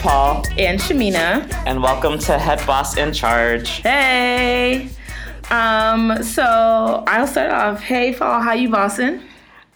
[0.00, 1.52] Paul, and Shamina.
[1.66, 3.68] and welcome to Head Boss in Charge.
[3.82, 4.88] Hey.
[5.50, 7.82] Um, so I'll start off.
[7.82, 9.20] Hey, Paul, how you bossing?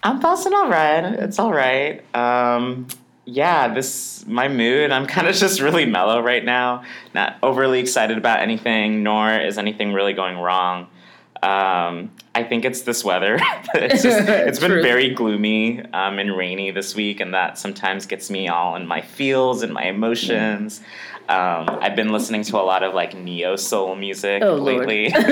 [0.02, 1.04] I'm bossing all right.
[1.04, 2.02] It's all right.
[2.16, 2.86] Um,
[3.26, 4.92] yeah, this my mood.
[4.92, 6.84] I'm kind of just really mellow right now.
[7.14, 10.86] Not overly excited about anything, nor is anything really going wrong.
[11.42, 13.38] Um, I think it's this weather.
[13.74, 18.30] it's just, it's been very gloomy um, and rainy this week, and that sometimes gets
[18.30, 20.80] me all in my feels and my emotions.
[21.28, 25.06] Um, I've been listening to a lot of like neo soul music Oh, lately.
[25.14, 25.22] um,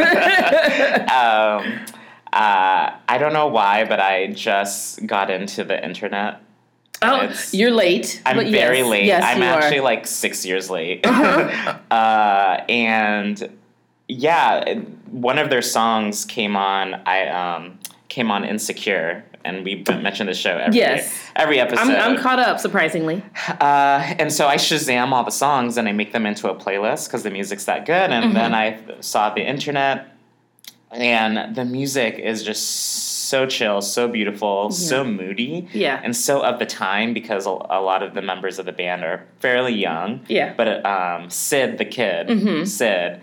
[2.33, 6.41] uh, I don't know why, but I just got into the internet.
[7.03, 8.23] Oh, It's- you're late.
[8.25, 9.05] I'm very yes, late.
[9.05, 9.83] Yes, I'm actually are.
[9.83, 11.05] like six years late.
[11.06, 11.78] Uh-huh.
[11.95, 13.50] uh, and
[14.17, 14.75] yeah,
[15.11, 16.95] one of their songs came on.
[17.07, 21.31] I um, came on Insecure, and we mentioned the show every Yes.
[21.37, 21.83] every episode.
[21.95, 23.23] I'm, I'm caught up, surprisingly.
[23.61, 27.09] Uh, and so I Shazam all the songs and I make them into a playlist
[27.09, 28.11] because the music's that good.
[28.11, 28.35] And Mm-hmm.
[28.35, 30.09] then I saw the internet,
[30.91, 32.65] and the music is just
[33.29, 36.01] so chill, so beautiful, so moody, Yeah.
[36.05, 39.03] and so of the time because a, a lot of the members of the band
[39.05, 40.21] are fairly young.
[40.29, 40.53] Yeah.
[40.55, 42.67] But um, Syd, the kid, Mhm.
[42.69, 43.23] Syd,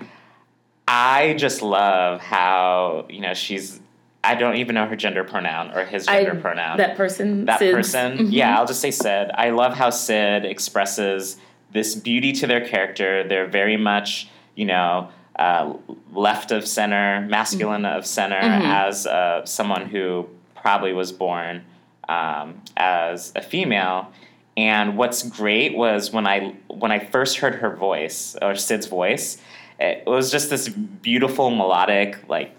[0.92, 3.80] I just love how you know she's.
[4.24, 7.46] I don't even know her gender pronoun or his I, gender pronoun That person.
[7.46, 8.18] that Syd's- person.
[8.18, 8.28] Mhm.
[8.32, 9.32] Yeah, I'll just say Syd.
[9.36, 11.38] I love how Syd expresses
[11.72, 13.24] this beauty to their character.
[13.24, 15.74] They're very much, you know, uh,
[16.12, 18.66] left of center, masculine of center, Mhm.
[18.88, 21.64] as uh, someone who probably was born
[22.10, 24.12] um, as a female.
[24.58, 29.40] And what's great was when I when I first heard her voice or Syd's voice,
[29.80, 32.56] it was just this beautiful melodic like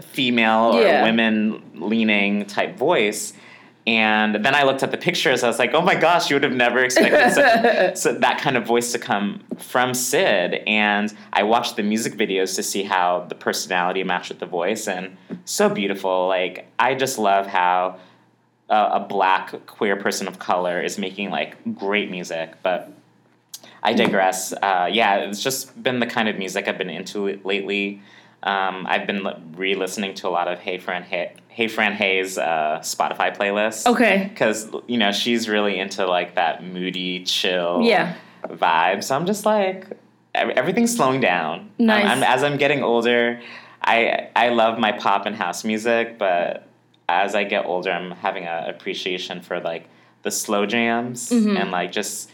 [0.00, 1.02] female or Yeah.
[1.04, 3.32] women leaning type voice.
[3.86, 5.42] And then I looked at the pictures.
[5.42, 8.56] I was like, "Oh my gosh, you would have never expected such, so that kind
[8.56, 13.24] of voice to come from Syd." And I watched the music videos to see how
[13.28, 16.28] the personality matched with the voice, and so beautiful.
[16.28, 17.96] Like I just love how
[18.68, 22.52] a, a black queer person of color is making like great music.
[22.62, 22.92] But
[23.82, 24.52] I digress.
[24.52, 28.02] Uh, yeah, it's just been the kind of music I've been into lately.
[28.42, 29.26] Um, I've been
[29.56, 33.86] re-listening to a lot of Hey Fran Hey, hey Fran Hayes uh, Spotify playlist.
[33.86, 34.26] Okay.
[34.30, 38.14] Because you know she's really into like that moody, chill Yeah.
[38.44, 39.02] vibe.
[39.04, 39.86] So I'm just like
[40.34, 41.60] everything's slowing down.
[41.60, 42.06] Um, Nice.
[42.06, 43.40] I'm, as I'm getting older,
[43.82, 46.66] I I love my pop and house music, but
[47.08, 49.88] as I get older, I'm having an appreciation for like
[50.22, 51.58] the slow jams Mhm.
[51.60, 52.30] and like just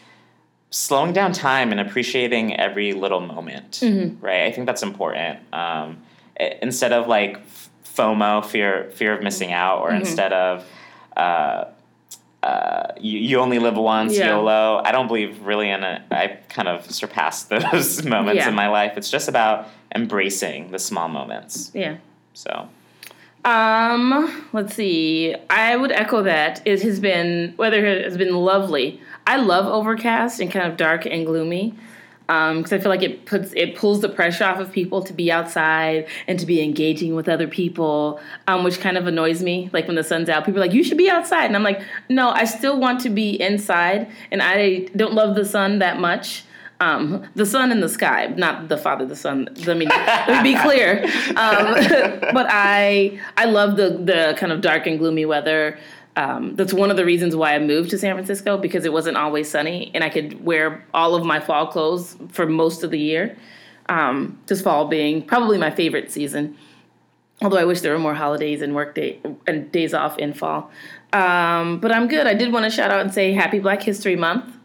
[0.70, 3.80] slowing down time and appreciating every little moment.
[3.82, 4.16] Mhm.
[4.20, 4.42] Right.
[4.42, 5.38] I think that's important.
[5.52, 5.98] Um,
[6.62, 7.38] instead of like
[7.96, 10.00] FOMO, fear fear of missing out, or Mhm.
[10.00, 10.64] instead of
[11.16, 11.64] uh,
[12.42, 14.36] uh, you, you only live once, Yeah.
[14.36, 14.82] YOLO.
[14.84, 16.02] I don't believe really in it.
[16.12, 18.48] I kind of surpassed those moments Yeah.
[18.50, 18.92] in my life.
[18.96, 21.70] It's just about embracing the small moments.
[21.74, 21.96] Yeah.
[22.34, 22.68] So
[23.44, 25.34] Um, let's see.
[25.48, 26.60] I would echo that.
[26.66, 29.00] It has been weather has been lovely.
[29.26, 31.74] I love overcast and kind of dark and gloomy.
[32.28, 35.12] Um, because I feel like it puts it pulls the pressure off of people to
[35.12, 39.70] be outside and to be engaging with other people, um, which kind of annoys me.
[39.72, 41.80] Like when the sun's out, people are like, "You should be outside," and I'm like,
[42.08, 46.42] "No, I still want to be inside, and I don't love the sun that much."
[46.80, 49.48] Um, the sun in the sky, not the Father, the Son.
[49.64, 51.04] Let me let me be clear.
[51.30, 51.74] Um,
[52.34, 55.78] but I I love the the kind of dark and gloomy weather.
[56.16, 59.18] Um, that's one of the reasons why I moved to San Francisco because it wasn't
[59.18, 62.98] always sunny and I could wear all of my fall clothes for most of the
[62.98, 63.36] year.
[63.88, 66.56] Um, just fall being probably my favorite season.
[67.42, 70.70] Although I wish there were more holidays and work day and days off in fall.
[71.12, 72.26] Um, but I'm good.
[72.26, 74.55] I did want to shout out and say Happy Black History Month.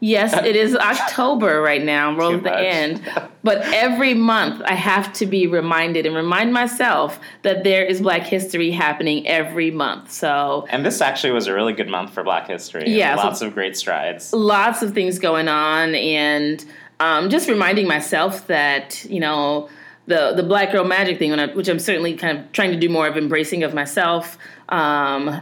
[0.00, 2.14] Yes, it is October right now.
[2.16, 2.60] Roll Too at the much.
[2.64, 3.12] end.
[3.44, 8.22] But every month I have to be reminded and remind myself that there is Black
[8.24, 10.10] History happening every month.
[10.12, 12.84] So and this actually was a really good month for Black History.
[12.90, 14.32] Yeah, so- Lots of great strides.
[14.34, 16.62] lots of things going on and
[17.00, 19.70] um, just reminding myself that you know
[20.08, 22.78] the the black girl magic thing when I, which i'm certainly kind of trying to
[22.78, 24.36] do more of embracing of myself
[24.70, 25.40] um,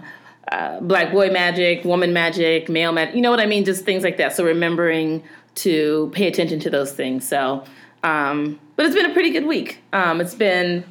[0.52, 3.64] uh, black boy magic woman magic male magic you know what i mean?
[3.64, 4.34] Just things like that.
[4.34, 5.22] So remembering
[5.56, 7.26] to pay attention to those things.
[7.26, 7.64] So
[8.02, 9.82] um, but it's been a pretty good week.
[9.92, 10.84] Um, it's been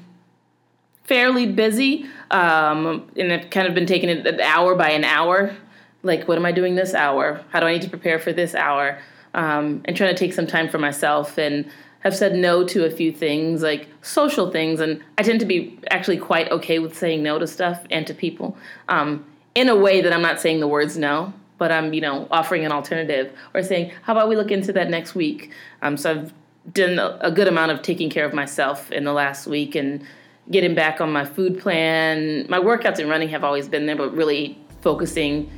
[1.04, 5.56] fairly busy um, and i've kind of been taking it an hour by an hour.
[6.04, 7.44] Like what am i doing this hour?
[7.50, 9.00] How do i need to prepare for this hour?
[9.34, 11.69] Um, and trying to take some time for myself and
[12.00, 14.80] have said no to a few things like social things.
[14.80, 18.13] And i tend to be actually quite okay with saying no to stuff and to
[18.13, 18.57] people.
[18.90, 19.25] Um,
[19.56, 22.66] in a way that i'm not saying the words no but I'm, you know, offering
[22.66, 25.52] an alternative or saying, how about we look into that next week?
[25.81, 26.34] Um, so I've
[26.74, 30.04] done a good amount of taking care of myself in the last week and
[30.52, 32.46] getting back on my food plan.
[32.50, 35.50] My workouts and running have always been there, but really focusing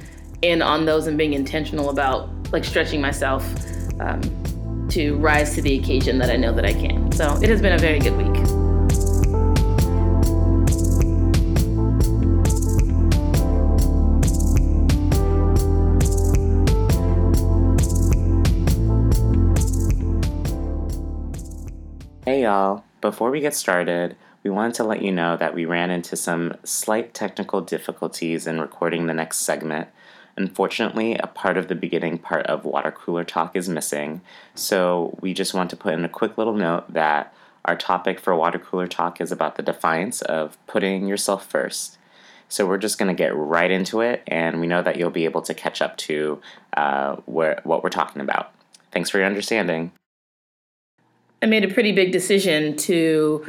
[0.42, 3.44] in on those and being intentional about like stretching myself
[4.00, 4.22] um,
[4.90, 7.12] to rise to the occasion that I know that I can.
[7.12, 8.76] So it has been a very good week.
[22.27, 25.89] Hey y'all, before we get started, we wanted to let you know that we ran
[25.89, 29.88] into some slight technical difficulties in recording the next segment.
[30.35, 34.19] Unfortunately, a part of the beginning part of Water Cooler Talk is missing,
[34.56, 37.33] so we just want to put in a quick little note that
[37.63, 41.97] our topic for Water Cooler Talk is about the defiance of putting yourself first.
[42.50, 45.24] So we're just going to get right into it, and we know that you'll be
[45.24, 46.41] able to catch up to
[46.75, 48.51] uh, where, what we're talking about.
[48.91, 49.94] Thanks for your understanding.
[51.42, 53.45] I made a pretty big decision to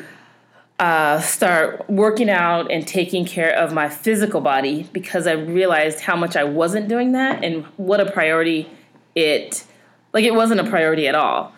[0.78, 6.14] uh, start working out and taking care of my physical body because I realized how
[6.14, 8.70] much I wasn't doing that and what a priority
[9.14, 9.64] it
[10.12, 11.52] like it wasn't a priority at all.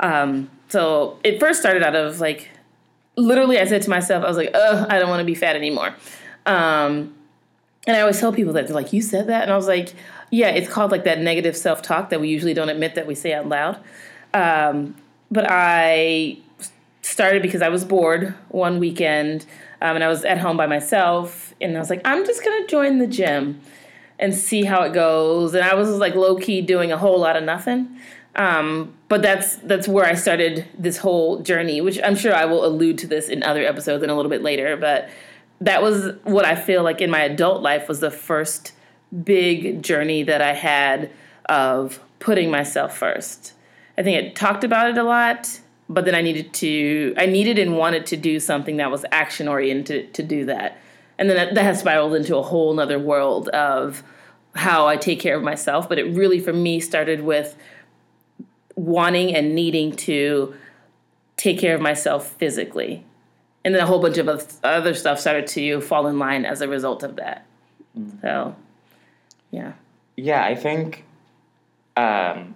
[0.00, 2.50] Um, so it first started out of like
[3.16, 5.54] literally I said to myself I was like, "Oh, I don't want to be fat
[5.54, 5.94] anymore."
[6.46, 7.14] Um,
[7.86, 9.94] and I always tell people that they're like, "You said that," and I was like,
[10.30, 13.14] "Yeah, it's called like that negative self talk that we usually don't admit that we
[13.14, 13.78] say out loud."
[14.32, 14.96] Um,
[15.30, 16.38] but I
[17.02, 19.46] started because I was bored one weekend
[19.80, 22.66] um, and I was at home by myself and I was like, I'm just gonna
[22.66, 23.60] join the gym
[24.18, 25.54] and see how it goes.
[25.54, 27.98] And I was like low key doing a whole lot of nothing.
[28.36, 32.64] Um, but that's that's where I started this whole journey, which I'm sure I will
[32.64, 34.76] allude to this in other episodes and a little bit later.
[34.76, 35.08] But
[35.60, 38.72] that was what I feel like in my adult life was the first
[39.22, 41.10] big journey that I had
[41.46, 43.53] of putting myself first.
[43.96, 47.58] I think I talked about it a lot, but then I needed to, I needed
[47.58, 50.78] and wanted to do something that was action oriented to do that.
[51.18, 54.02] And then that, that has spiraled into a whole nother world of
[54.54, 55.88] how I take care of myself.
[55.88, 57.56] But it really, for me, started with
[58.74, 60.54] wanting and needing to
[61.36, 63.04] take care of myself physically.
[63.64, 64.28] And then a whole bunch of
[64.62, 67.46] other stuff started to fall in line as a result of that.
[67.98, 68.20] Mm.
[68.20, 68.56] So,
[69.50, 69.72] yeah.
[70.16, 71.04] Yeah, I think
[71.96, 72.53] um,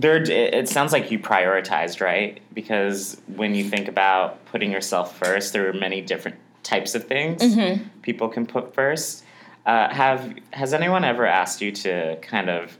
[0.00, 2.40] there it sounds like you prioritized right?
[2.52, 7.40] Because when you think about putting yourself first there are many different types of things
[7.40, 7.82] mm-hmm.
[8.02, 9.24] people can put first.
[9.64, 12.76] Uh, have has anyone ever asked you to kind of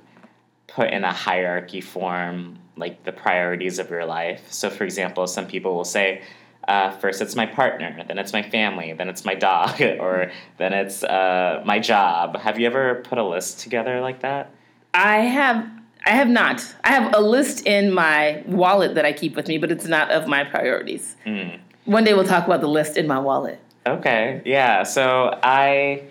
[0.66, 4.52] put in a hierarchy form like the priorities of your life?
[4.52, 6.22] So for example some people will say
[6.68, 10.74] uh, first it's my partner then it's my family then it's my dog or then
[10.74, 12.36] it's uh, my job.
[12.36, 14.50] Have you ever put a list together like that?
[14.92, 15.70] I have
[16.06, 16.74] I have not.
[16.84, 20.10] I have a list in my wallet that I keep with me, but it's not
[20.10, 21.16] of my priorities.
[21.26, 21.58] Mm.
[21.84, 23.60] One day we'll talk about the list in my wallet.
[23.86, 24.40] Okay.
[24.44, 24.84] Yeah.
[24.84, 26.04] So I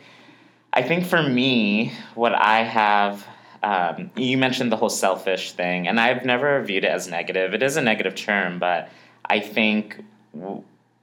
[0.74, 3.25] I think for me, what I have
[3.63, 7.54] um, you mentioned the whole selfish thing, and I've never viewed it as negative.
[7.54, 8.90] It is a negative term, but
[9.25, 10.04] I think,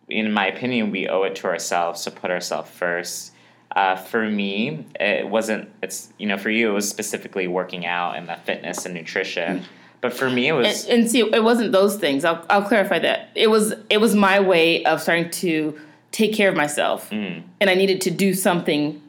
[0.09, 3.32] in my opinion, we owe it to ourselves to put ourselves first
[3.75, 5.71] uh, for me, it wasn't.
[5.83, 9.65] It's you know, for you, it was specifically working out and the fitness and nutrition.
[10.01, 10.85] But for me, it was.
[10.85, 12.25] And, and see, it wasn't those things.
[12.25, 13.31] I'll I'll clarify that.
[13.35, 15.79] It was it was my way of starting to
[16.11, 17.43] take care of myself, mm.
[17.61, 19.01] and I needed to do something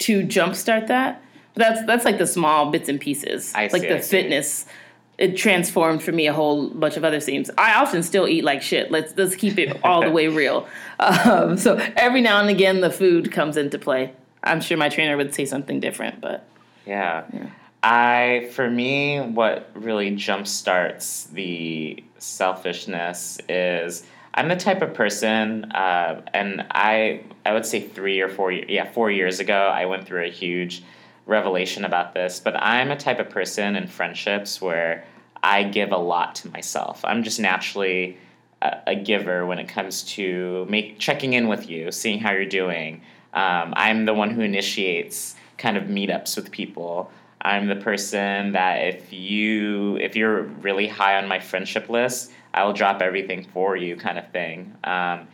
[0.00, 1.22] to jumpstart that.
[1.54, 4.48] But that's that's like the small bits and pieces, I like see, the I fitness.
[4.52, 4.70] See
[5.18, 7.50] it transformed for me a whole bunch of other things.
[7.58, 8.90] I often still eat like shit.
[8.90, 10.68] Let's let's keep it all the way real.
[11.02, 14.12] Um, so every now and again, the food comes into play.
[14.44, 16.46] I'm sure my trainer would say something different, but
[16.86, 17.24] yeah.
[17.32, 17.50] yeah.
[17.82, 24.04] I for me, what really jump starts the selfishness is
[24.34, 28.90] I'm the type of person, uh, and I I would say three or four yeah
[28.92, 30.84] four years ago I went through a huge
[31.26, 35.04] revelation about this, but I'm a type of person in friendships where
[35.42, 37.04] I give a lot to myself.
[37.04, 38.16] I'm just naturally
[38.60, 42.44] a, a giver when it comes to make checking in with you, seeing how you're
[42.46, 43.02] doing.
[43.34, 47.10] Um, I'm the one who initiates kind of meetups with people.
[47.40, 52.64] I'm the person that if you if you're really high on my friendship list, I
[52.64, 54.76] will drop everything for you, kind of thing.
[54.84, 55.26] Um,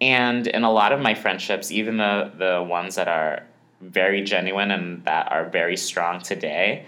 [0.00, 3.42] and in a lot of my friendships, even the the ones that are
[3.80, 6.86] very genuine and that are very strong today,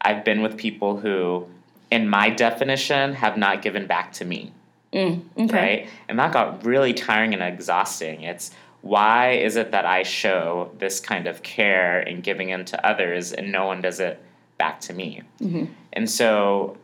[0.00, 1.48] I've been with people who
[1.90, 4.52] in my definition, have not given back to me.
[4.92, 5.56] Mm, okay.
[5.56, 5.88] Right?
[6.08, 8.22] And that got really tiring and exhausting.
[8.22, 8.50] It's
[8.82, 13.50] why is it that I show this kind of care and giving into others and
[13.50, 14.22] no one does it
[14.56, 15.22] back to me?
[15.92, 16.76] And so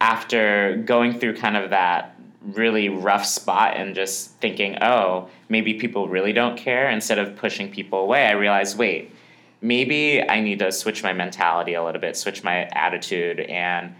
[0.00, 6.08] after going through kind of that really rough spot and just thinking, oh, maybe people
[6.08, 9.14] really don't care, instead of pushing people away, I realized, wait,
[9.60, 13.94] maybe I need to switch my mentality a little bit, switch my attitude, and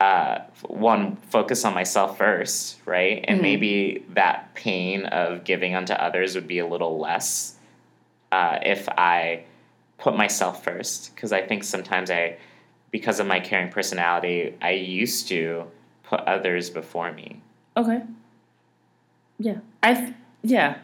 [0.00, 3.24] uh, one, focus on myself first, right?
[3.28, 7.56] And maybe that pain of giving unto others would be a little less
[8.30, 9.44] uh, if I
[9.96, 11.14] put myself first.
[11.14, 12.36] Because I think sometimes I,
[12.90, 15.64] because of my caring personality, I used to
[16.02, 17.40] put others before me.
[17.76, 18.02] Okay.
[19.38, 19.58] Yeah.
[19.82, 20.78] I yeah.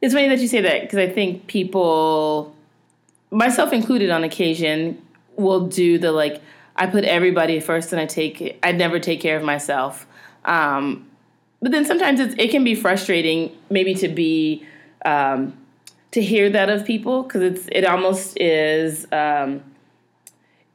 [0.00, 2.54] It's funny that you say that because I think people,
[3.30, 5.02] myself included, on occasion,
[5.36, 6.42] will do the like
[6.76, 10.06] I put everybody first and I take I never take care of myself.
[10.44, 11.08] Um,
[11.60, 14.64] but then sometimes it can be frustrating, maybe to be
[15.04, 15.56] um,
[16.12, 19.06] to hear that of people because it's it almost is.
[19.10, 19.62] Um,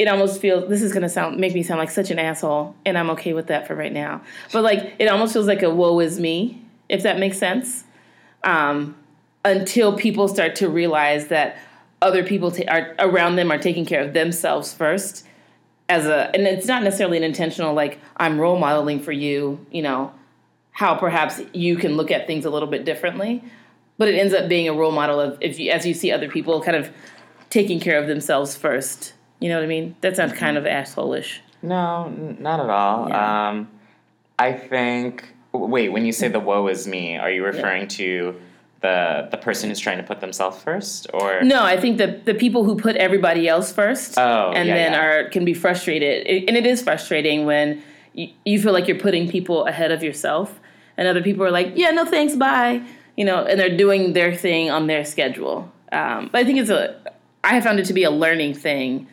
[0.01, 2.97] it almost feels this is gonna sound make me sound like such an asshole, and
[2.97, 4.23] I'm okay with that for right now.
[4.51, 7.83] But like it almost feels like a woe is me, if that makes sense.
[8.43, 8.95] Um,
[9.45, 11.55] until people start to realize that
[12.01, 15.23] other people ta- are around them are taking care of themselves first,
[15.87, 19.83] as a and it's not necessarily an intentional like I'm role modeling for you, you
[19.83, 20.11] know,
[20.71, 23.43] how perhaps you can look at things a little bit differently,
[23.99, 26.27] but it ends up being a role model of if you as you see other
[26.27, 26.89] people kind of
[27.51, 29.13] taking care of themselves first.
[29.41, 29.95] You know what I mean?
[30.01, 31.39] That sounds kind of assholish.
[31.63, 33.09] No, n- not at all.
[33.09, 33.49] Yeah.
[33.49, 33.67] Um,
[34.39, 35.33] I think.
[35.53, 38.39] Wait, when you say the woe is me, are you referring to
[38.81, 42.33] the the person who's trying to put themselves first, or No, I think the the
[42.35, 45.03] people who put everybody else first Oh, and yeah, then yeah.
[45.03, 47.81] are can be frustrated, It- and it is frustrating when
[48.13, 50.59] you, you feel like you're putting people ahead of yourself,
[50.97, 52.81] and other people are like, "Yeah, no thanks, bye,"
[53.17, 55.69] you know, and they're doing their thing on their schedule.
[55.91, 56.95] Um, but I think it's a,
[57.43, 59.07] I have found it to be a learning thing,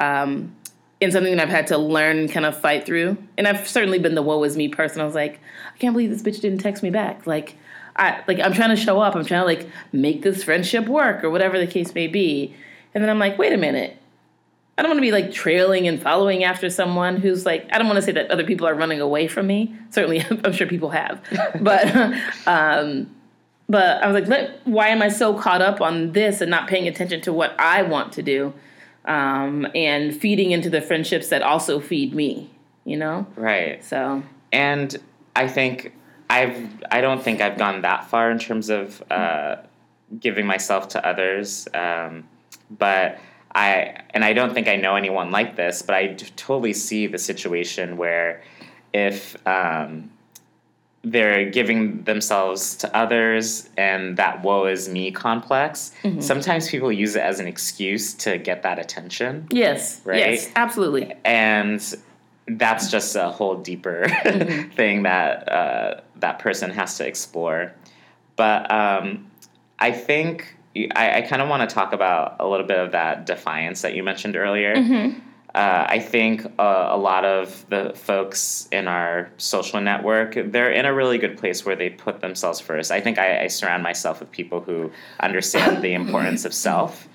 [0.00, 0.56] um,
[1.00, 3.16] and something that I've had to learn, kind of fight through.
[3.38, 5.00] And I've certainly been the woe is me person.
[5.00, 5.38] I was like,
[5.72, 7.26] I can't believe this bitch didn't text me back.
[7.26, 7.56] Like,
[7.96, 9.14] I like I'm trying to show up.
[9.14, 12.54] I'm trying to like make this friendship work or whatever the case may be.
[12.94, 13.96] And then I'm like, wait a minute.
[14.78, 17.86] I don't want to be like trailing and following after someone who's like I don't
[17.86, 19.74] want to say that other people are running away from me.
[19.90, 21.22] Certainly, I'm sure people have,
[21.60, 21.94] but
[22.46, 23.14] um,
[23.68, 26.88] but I was like, why am I so caught up on this and not paying
[26.88, 28.54] attention to what I want to do,
[29.04, 32.50] um, and feeding into the friendships that also feed me?
[32.84, 33.84] You know, right?
[33.84, 34.96] so And
[35.36, 35.94] I think
[36.28, 39.56] I've I don't think I've gone that far in terms of uh,
[40.18, 42.24] giving myself to others, um,
[42.70, 43.18] but
[43.54, 47.06] I and I don't think I know anyone like this, but I d- totally see
[47.06, 48.42] the situation where
[48.92, 50.10] if um,
[51.02, 57.22] they're giving themselves to others and that woe is me complex, sometimes people use it
[57.22, 60.18] as an excuse to get that attention yes, Right?
[60.18, 61.14] yes, absolutely.
[61.24, 61.80] and
[62.48, 64.06] that's just a whole deeper
[64.74, 67.72] thing that uh, that person has to explore.
[68.36, 69.30] But um,
[69.78, 70.56] I think
[70.96, 73.94] I, I kind of want to talk about a little bit of that defiance that
[73.94, 74.74] you mentioned earlier.
[75.54, 80.86] Uh, I think uh, a lot of the folks in our social network, they're in
[80.86, 82.92] a really good place where they put themselves first.
[82.92, 87.08] I think I, I surround myself with people who understand the importance of self,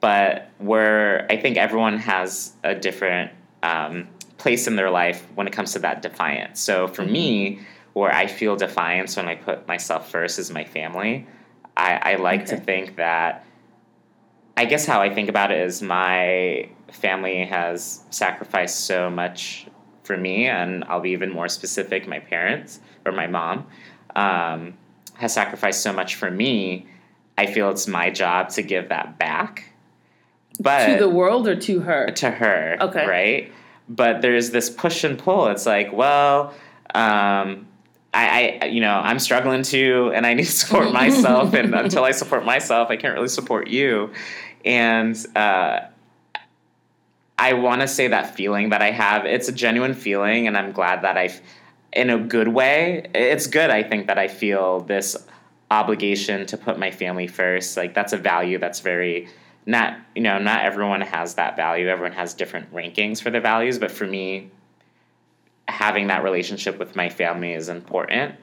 [0.00, 3.30] but where I think everyone has a different
[3.62, 6.60] um, place in their life when it comes to that defiance.
[6.60, 7.60] So for me,
[7.94, 11.26] where I feel defiance when I put myself first is my family.
[11.76, 13.46] I, I like to think that
[14.60, 19.66] I guess how I think about it is my family has sacrificed so much
[20.02, 22.06] for me, and I'll be even more specific.
[22.06, 23.66] My parents or my mom
[24.14, 24.74] um,
[25.14, 26.86] has sacrificed so much for me.
[27.38, 29.72] I feel it's my job to give that back.
[30.60, 32.10] But to the world or to her?
[32.10, 33.06] to her, Okay.
[33.06, 33.52] right?
[33.88, 35.46] But there's this push and pull.
[35.46, 36.52] It's like, well,
[36.94, 37.66] um,
[38.12, 41.54] I, I, you know, I'm struggling too, and I need to support myself.
[41.54, 44.10] and until I support myself, I can't really support you.
[44.64, 45.80] And uh,
[47.38, 49.24] I want to say that feeling that I have.
[49.24, 51.40] It's a genuine feeling, and I'm glad that I've,
[51.92, 53.08] in a good way.
[53.14, 53.70] It's good.
[53.70, 55.16] I think that I feel this
[55.70, 57.76] obligation to put my family first.
[57.76, 59.28] Like that's a value that's very
[59.66, 61.88] not you know not everyone has that value.
[61.88, 64.50] Everyone has different rankings for their values, but for me,
[65.68, 68.34] having that relationship with my family is important.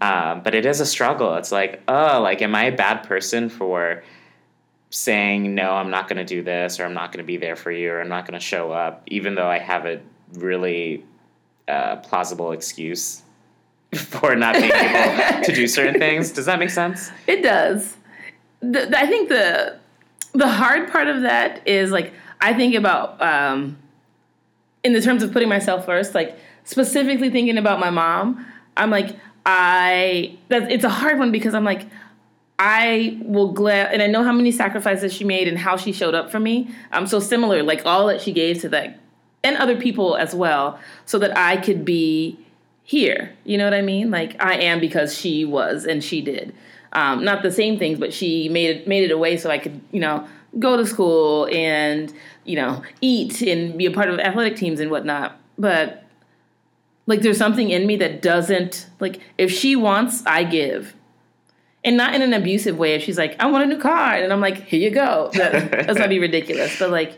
[0.00, 1.34] Um, but it is a struggle.
[1.34, 4.04] It's like, oh, like, am I a bad person for
[4.90, 5.72] saying no?
[5.72, 7.90] I'm not going to do this, or I'm not going to be there for you,
[7.90, 10.00] or I'm not going to show up, even though I have a
[10.34, 11.04] really
[11.66, 13.22] uh, plausible excuse.
[13.94, 16.30] for not being able to do certain things.
[16.30, 17.10] Does that make sense?
[17.26, 17.96] It does.
[18.60, 19.78] The, I think the
[20.34, 23.78] the hard part of that is like I think about um,
[24.84, 28.46] in the terms of putting myself first, like specifically thinking about my mom.
[28.76, 29.16] I'm like
[29.46, 31.86] I that it's a hard one because I'm like
[32.58, 36.14] I will glad and I know how many sacrifices she made and how she showed
[36.14, 36.70] up for me.
[36.90, 38.98] I'm so similar, like all that she gave to that
[39.44, 42.38] and other people as well, so that I could be
[42.82, 43.32] here.
[43.44, 44.10] You know what I mean?
[44.10, 46.54] Like I am because she was and she did.
[46.92, 49.58] Um, not the same things, but she made it made it a way so I
[49.58, 50.26] could, you know,
[50.58, 52.12] go to school and
[52.44, 55.38] you know eat and be a part of athletic teams and whatnot.
[55.58, 56.04] But
[57.06, 59.20] like, there's something in me that doesn't like.
[59.38, 60.94] If she wants, I give,
[61.88, 62.94] and not in an abusive way.
[62.94, 65.30] If she's like, I want a new car, and I'm like, here you go.
[65.32, 67.16] That, that's not be ridiculous, but like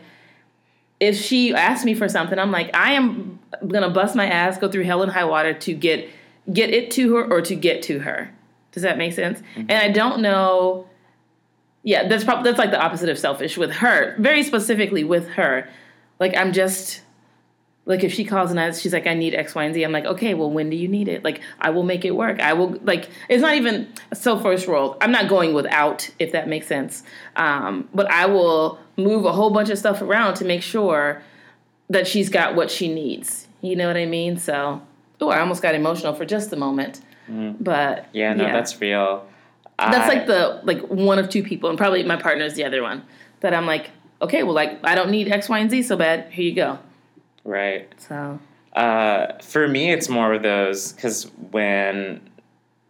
[1.01, 4.69] if she asks me for something, I'm like, I am gonna bust my ass, go
[4.69, 6.09] through hell and high water to get
[6.51, 8.33] get it to her or to get to her.
[8.71, 9.39] Does that make sense?
[9.55, 9.69] Mm-hmm.
[9.69, 10.87] And I don't know.
[11.83, 14.15] Yeah, that's probably that's like the opposite of selfish with her.
[14.19, 15.67] Very specifically with her,
[16.19, 17.01] like I'm just
[17.91, 19.83] like if she calls and asks, she's like, I need X, Y, and Z.
[19.83, 21.23] I'm like, okay, well, when do you need it?
[21.23, 22.39] Like, I will make it work.
[22.39, 23.09] I will like.
[23.29, 24.97] It's not even so first world.
[25.01, 27.03] I'm not going without, if that makes sense.
[27.35, 31.21] Um, but I will move a whole bunch of stuff around to make sure
[31.89, 33.47] that she's got what she needs.
[33.61, 34.37] You know what I mean?
[34.37, 34.81] So,
[35.19, 37.01] oh, I almost got emotional for just a moment.
[37.59, 39.25] But Yeah, no, that's real.
[39.77, 42.63] that's I- like the like one of two people, and probably my partner is the
[42.65, 43.03] other one.
[43.41, 46.31] That I'm like, okay, well, like I don't need X, Y, and Z so bad.
[46.31, 46.79] Here you go.
[47.43, 47.93] Right.
[47.97, 48.39] So
[48.73, 52.21] Uh, for me, it's more of those because when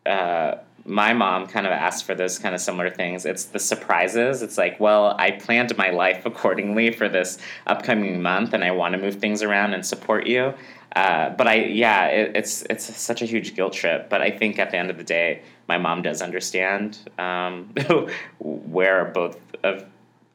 [0.06, 0.56] uh,
[0.86, 4.42] my mom kind of asked for those kind of similar things, it's the surprises.
[4.42, 8.94] It's like, well, I planned my life accordingly for this upcoming month, and I want
[8.94, 10.54] to move things around and support you.
[10.96, 14.10] Uh, but I, yeah, it, it's it's such a huge guilt trip.
[14.10, 17.74] But I think at the end of the day, my mom does understand um,
[18.40, 19.86] where both of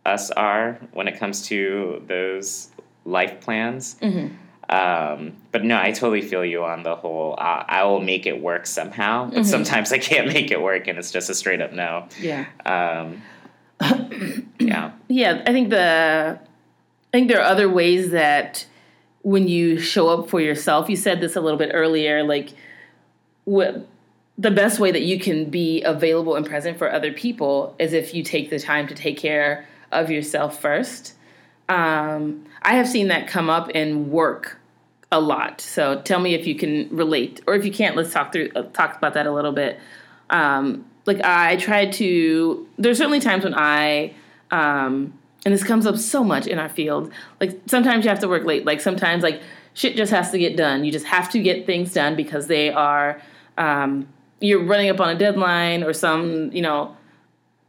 [0.06, 2.70] us are when it comes to those
[3.06, 3.96] life plans.
[4.68, 7.34] Um, but no, I totally feel you on the whole.
[7.38, 10.98] Uh, I will make it work somehow, but sometimes I can't make it work, and
[10.98, 12.08] it's just a straight up no.
[12.20, 12.46] yeah.
[12.64, 13.22] Um,
[14.58, 18.66] yeah, Yeah, I think the I think there are other ways that
[19.22, 22.50] when you show up for yourself, you said this a little bit earlier, like
[23.44, 23.86] what
[24.38, 28.14] the best way that you can be available and present for other people is if
[28.14, 31.14] you take the time to take care of yourself first.
[31.68, 34.58] Um, I have seen that come up in work
[35.12, 35.60] a lot.
[35.60, 38.62] So tell me if you can relate, or if you can't, let's talk through uh,
[38.62, 39.78] talk about that a little bit.
[40.30, 42.68] Um, like I try to.
[42.78, 44.14] There's certainly times when I,
[44.50, 47.12] um, and this comes up so much in our field.
[47.40, 48.64] Like sometimes you have to work late.
[48.64, 49.40] Like sometimes like
[49.74, 50.84] shit just has to get done.
[50.84, 53.20] You just have to get things done because they are.
[53.56, 54.08] Um,
[54.40, 56.96] you're running up on a deadline or some you know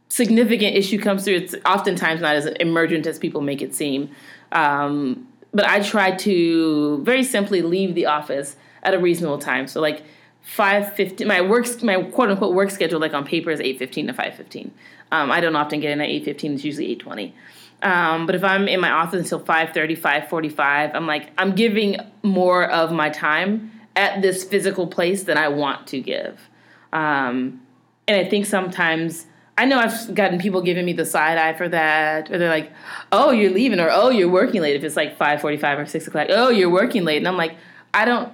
[0.08, 4.10] significant issue comes through, it's oftentimes not as emergent as people make it seem.
[4.52, 9.66] Um, but I try to very simply leave the office at a reasonable time.
[9.66, 10.02] So like
[10.42, 14.06] five fifteen, my work, my quote unquote work schedule, like on paper, is eight fifteen
[14.06, 14.72] to five fifteen.
[15.10, 17.34] Um, I don't often get in at eight fifteen; it's usually eight twenty.
[17.82, 22.68] Um, but if I'm in my office until 5.30, 5.45, I'm like, I'm giving more
[22.68, 26.48] of my time at this physical place than I want to give.
[26.92, 27.60] Um,
[28.08, 29.26] and I think sometimes
[29.58, 32.70] I know I've gotten people giving me the side eye for that, or they're like,
[33.10, 36.06] "Oh, you're leaving," or "Oh, you're working late." If it's like five forty-five or six
[36.06, 37.56] o'clock, "Oh, you're working late," and I'm like,
[37.92, 38.32] I don't.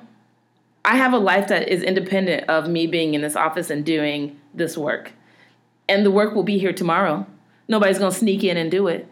[0.85, 4.39] I have a life that is independent of me being in this office and doing
[4.53, 5.13] this work,
[5.89, 7.27] and the work will be here tomorrow.
[7.69, 9.09] Nobody's gonna sneak in and do it,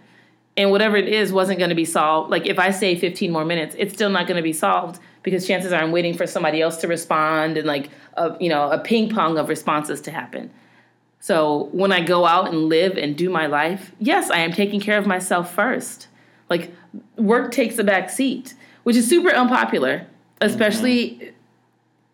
[0.54, 2.30] and whatever it is wasn't gonna be solved.
[2.30, 5.72] Like if I say fifteen more minutes, it's still not gonna be solved because chances
[5.72, 9.08] are I'm waiting for somebody else to respond and like a you know a ping
[9.08, 10.50] pong of responses to happen.
[11.22, 14.80] So when I go out and live and do my life, yes, I am taking
[14.80, 16.08] care of myself first.
[16.50, 16.74] Like
[17.16, 20.04] work takes a back seat, which is super unpopular,
[20.40, 21.32] especially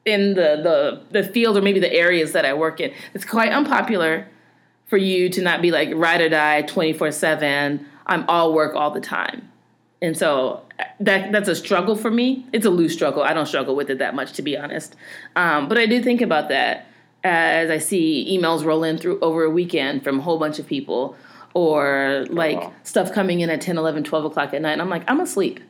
[0.04, 2.92] in the, the the field or maybe the areas that I work in.
[3.14, 4.28] It's quite unpopular
[4.84, 7.82] for you to not be like ride or die 24/7.
[8.08, 9.50] I'm all work all the time.
[10.02, 10.60] And so
[11.00, 12.44] that that's a struggle for me.
[12.52, 13.22] It's a loose struggle.
[13.22, 14.96] I don't struggle with it that much, to be honest.
[15.34, 16.87] Um, but I do think about that
[17.28, 20.66] as I see emails roll in through over a weekend from a whole bunch of
[20.66, 21.16] people,
[21.54, 22.72] or like wow.
[22.84, 24.72] stuff coming in at 10, 11, 12 o'clock at night.
[24.72, 25.60] And I'm like, I'm asleep.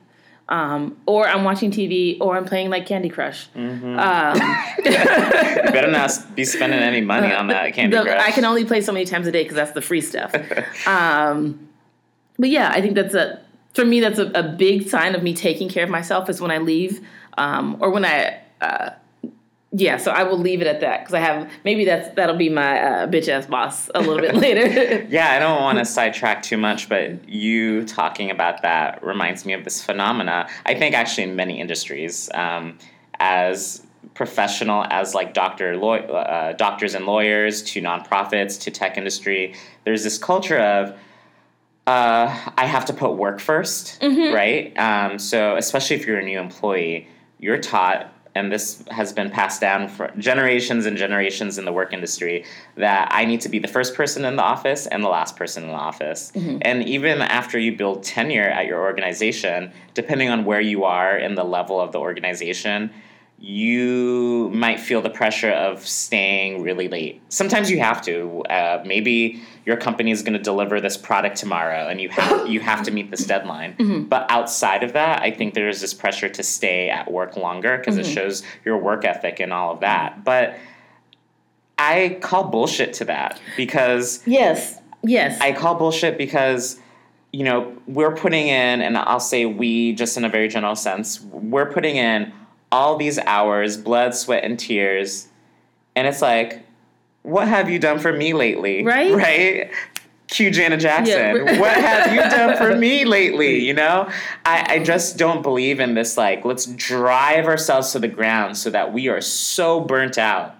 [0.48, 3.50] Um, or I'm watching TV, or I'm playing like Candy Crush.
[3.50, 3.98] Mm-hmm.
[3.98, 4.36] Um,
[5.66, 8.22] you better not be spending any money on that Candy the- Crush.
[8.22, 10.34] I can only play so many times a day because that's the free stuff.
[10.86, 11.68] um,
[12.38, 13.40] but yeah, I think that's a
[13.74, 16.50] for me that's a, a big sign of me taking care of myself is when
[16.50, 18.90] I leave um, or when I uh,
[19.78, 22.48] yeah, so I will leave it at that because I have maybe that's that'll be
[22.48, 25.06] my uh, bitch ass boss a little bit later.
[25.08, 29.52] yeah, I don't want to sidetrack too much, but you talking about that reminds me
[29.52, 30.48] of this phenomena.
[30.66, 32.78] I think actually in many industries, um,
[33.20, 39.54] as professional as like doctor law, uh, doctors and lawyers to nonprofits to tech industry,
[39.84, 40.90] there's this culture of
[41.86, 44.34] uh, I have to put work 1st Mm-hmm.
[44.34, 44.78] right?
[44.78, 49.60] Um, so especially if you're a new employee, you're taught and this has been passed
[49.60, 52.44] down for generations and generations in the work industry
[52.76, 55.64] that I need to be the first person in the office and the last person
[55.64, 56.32] in the office.
[56.34, 56.58] Mm-hmm.
[56.62, 61.34] And even after you build tenure at your organization, depending on where you are in
[61.34, 62.90] the level of the organization,
[63.40, 67.22] you might feel the pressure of staying really late.
[67.28, 68.42] Sometimes you have to.
[68.50, 72.58] Uh, maybe your company is going to deliver this product tomorrow, and you have you
[72.58, 73.76] have to meet this deadline.
[74.08, 77.78] But outside of that, I think there is this pressure to stay at work longer
[77.78, 80.24] because it shows your work ethic and all of that.
[80.24, 80.56] But
[81.78, 85.40] I call bullshit to that because yes, yes.
[85.40, 86.80] I call bullshit because
[87.32, 91.20] you know we're putting in, and I'll say we just in a very general sense,
[91.20, 92.32] we're putting in
[92.70, 95.28] all these hours, blood, sweat, and tears,
[95.96, 96.64] and it's like,
[97.22, 98.84] what have you done for me lately?
[98.84, 99.14] Right?
[99.14, 99.70] Right.
[100.28, 101.14] Cue Janet Jackson.
[101.14, 101.58] Yeah.
[101.58, 103.64] what have you done for me lately?
[103.64, 104.10] You know,
[104.44, 106.16] I, I just don't believe in this.
[106.16, 110.54] Like, let's drive ourselves to the ground so that we are so burnt out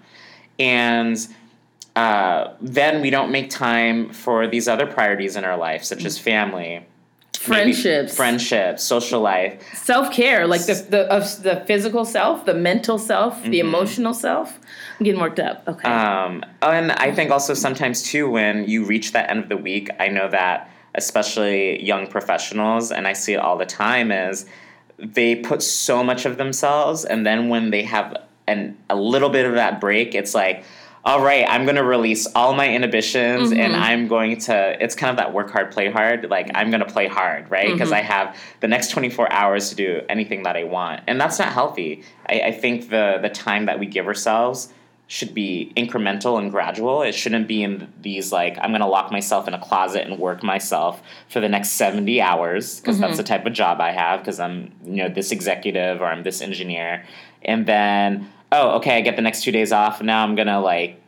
[0.58, 1.28] and
[1.98, 6.18] uh, then we don't make time for these other priorities in our life, such as
[6.18, 6.86] family, maybe
[7.38, 9.62] Friendships, friendships, social life.
[9.74, 14.58] self care, like the the of the physical self, the mental self, the emotional self.
[14.98, 15.62] I'm getting worked up.
[15.66, 15.88] Okay.
[15.88, 19.88] Um, and I think also sometimes too, when you reach that end of the week,
[20.00, 24.46] I know that especially young professionals, and I see it all the time, is
[24.98, 28.16] they put so much of themselves, and then when they have
[28.48, 30.64] an a little bit of that break, it's like.
[31.04, 33.82] All right, I'm gonna release all my inhibitions, and mm-hmm.
[33.82, 34.82] I'm going to.
[34.82, 36.28] It's kind of that work hard, play hard.
[36.28, 37.72] Like I'm gonna play hard, right?
[37.72, 38.12] Because I mm-hmm.
[38.12, 42.02] have the next 24 hours to do anything that I want, and that's not healthy.
[42.28, 44.72] I, I think the the time that we give ourselves
[45.08, 47.00] should be incremental and gradual.
[47.02, 50.18] It shouldn't be in these like I'm going to lock myself in a closet and
[50.18, 53.34] work myself for the next 70 hours because that's the mm-hmm.
[53.34, 57.06] type of job I have because I'm you know this executive or I'm this engineer
[57.42, 60.60] and then oh okay I get the next 2 days off now I'm going to
[60.60, 61.00] like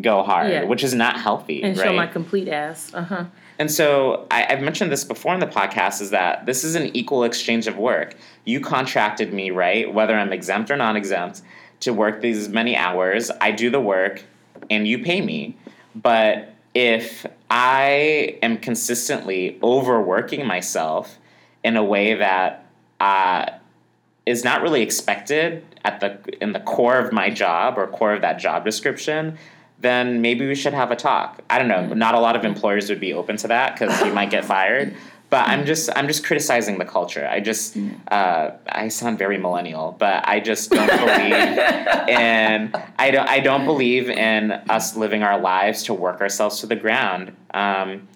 [0.00, 0.64] go hard Yeah.
[0.64, 2.92] which is not healthy and right show my complete ass.
[2.94, 3.24] Uh huh.
[3.58, 6.94] and so I, I've mentioned this before in the podcast is that this is an
[6.96, 8.14] equal exchange of work.
[8.44, 9.92] You contracted me, right?
[9.92, 11.42] Whether I'm exempt or non exempt,
[11.80, 13.30] to work these many hours.
[13.40, 14.22] I do the work
[14.70, 15.56] and you pay me.
[15.94, 21.18] But if I am consistently overworking myself
[21.64, 22.66] in a way that
[23.00, 23.46] uh,
[24.26, 28.22] is not really expected at the in the core of my job or core of
[28.22, 29.38] that job description,
[29.78, 31.40] then maybe we should have a talk.
[31.48, 31.86] I don't know.
[31.94, 34.94] Not a lot of employers would be open to that because you might get fired.
[35.30, 37.26] But I'm just I'm just criticizing the culture.
[37.26, 37.76] I just
[38.08, 41.58] uh, I sound very millennial, but I just don't believe
[42.08, 46.66] in I don't I don't believe in us living our lives to work ourselves to
[46.66, 47.36] the ground.
[47.54, 48.08] Um,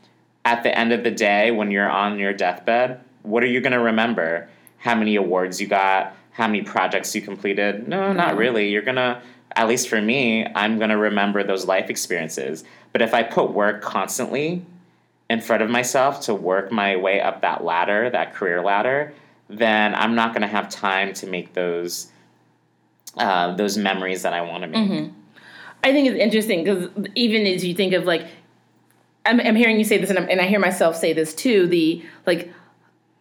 [0.44, 3.72] at the end of the day, when you're on your deathbed, what are you going
[3.72, 4.48] to remember?
[4.78, 6.14] How many awards you got?
[6.34, 7.88] How many projects you completed?
[7.88, 8.68] No, not really.
[8.68, 9.20] You're going to,
[9.56, 12.62] at least for me, I'm going to remember those life experiences.
[12.92, 14.64] But if I put work constantly
[15.30, 19.14] in front of myself to work my way up that ladder, that career ladder,
[19.48, 22.10] then I'm not going to have time to make those.
[23.16, 25.12] Uh, those memories that I want to make.
[25.84, 28.26] I think it's interesting because even as you think of like,
[29.24, 31.68] I'm, I'm hearing you say this, and, I'm, and I hear myself say this too.
[31.68, 32.52] The like,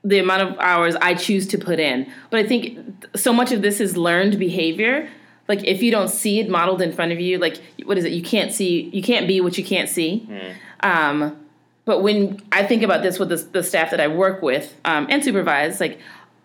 [0.04, 2.78] the amount of hours I choose to put in, but I think
[3.16, 5.10] so much of this is learned behavior.
[5.48, 8.13] Like, if you don't see it modeled in front of you, like, what is it?
[8.13, 10.28] You can't see, you can't be what you can't see.
[10.82, 11.38] Um,
[11.86, 15.08] but when I think about this with the, the staff that I work with um,
[15.10, 16.00] and supervise, like,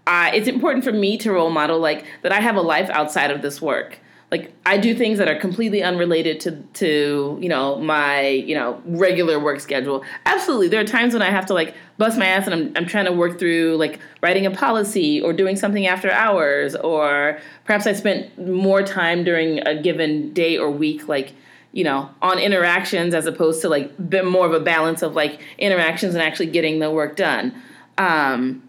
[0.07, 3.31] I, it's important for me to role model like that I have a life outside
[3.31, 3.99] of this work.
[4.31, 8.83] Like I do things that are completely unrelated to to you know my you know
[8.85, 10.05] regular work schedule.
[10.27, 12.87] Absolutely, there are times when I have to like bust my ass and I'm I'm
[12.87, 17.87] trying to work through like writing a policy or doing something after hours or perhaps
[17.87, 21.33] I spent more time during a given day or week like
[21.73, 25.41] you know on interactions as opposed to like bit more of a balance of like
[25.57, 27.55] interactions and actually getting the work done.
[27.97, 28.63] Um,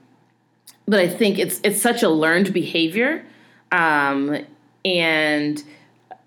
[0.90, 3.24] but I think it's it's such a learned behavior,
[3.72, 4.46] um,
[4.86, 5.64] and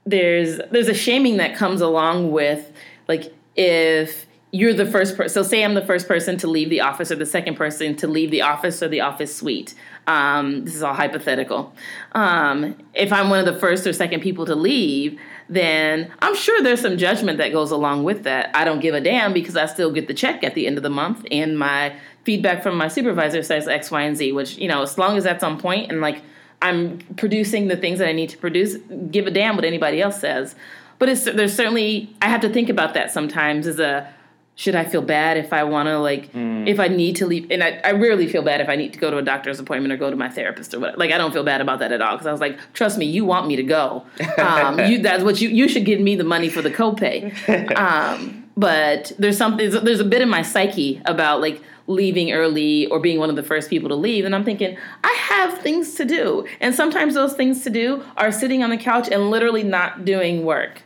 [0.04, 2.72] there's there's a shaming that comes along with
[3.08, 5.30] like if you're the first person.
[5.30, 8.06] So say I'm the first person to leave the office, or the second person to
[8.06, 9.74] leave the office or the office suite.
[10.06, 11.74] Um, this is all hypothetical.
[12.12, 16.62] Um, if I'm one of the first or second people to leave, then I'm sure
[16.62, 18.54] there's some judgment that goes along with that.
[18.54, 20.82] I don't give a damn because I still get the check at the end of
[20.82, 24.32] the month, and my feedback from my supervisor says X, Y, and Z.
[24.32, 26.22] Which you know, as long as that's on point and like
[26.62, 28.76] I'm producing the things that I need to produce,
[29.10, 30.54] give a damn what anybody else says.
[30.98, 34.08] But it's there's certainly I have to think about that sometimes as a
[34.54, 36.68] should I feel bad if I want to like mm.
[36.68, 38.98] if I need to leave and I, I rarely feel bad if I need to
[38.98, 40.98] go to a doctor's appointment or go to my therapist or whatever.
[40.98, 43.06] Like I don't feel bad about that at all because I was like, trust me,
[43.06, 44.06] you want me to go.
[44.38, 47.32] Um, you that's what you you should give me the money for the copay.
[47.76, 53.00] Um, but there's something there's a bit in my psyche about like leaving early or
[53.00, 56.04] being one of the first people to leave and I'm thinking I have things to
[56.04, 60.04] do and sometimes those things to do are sitting on the couch and literally not
[60.04, 60.82] doing work.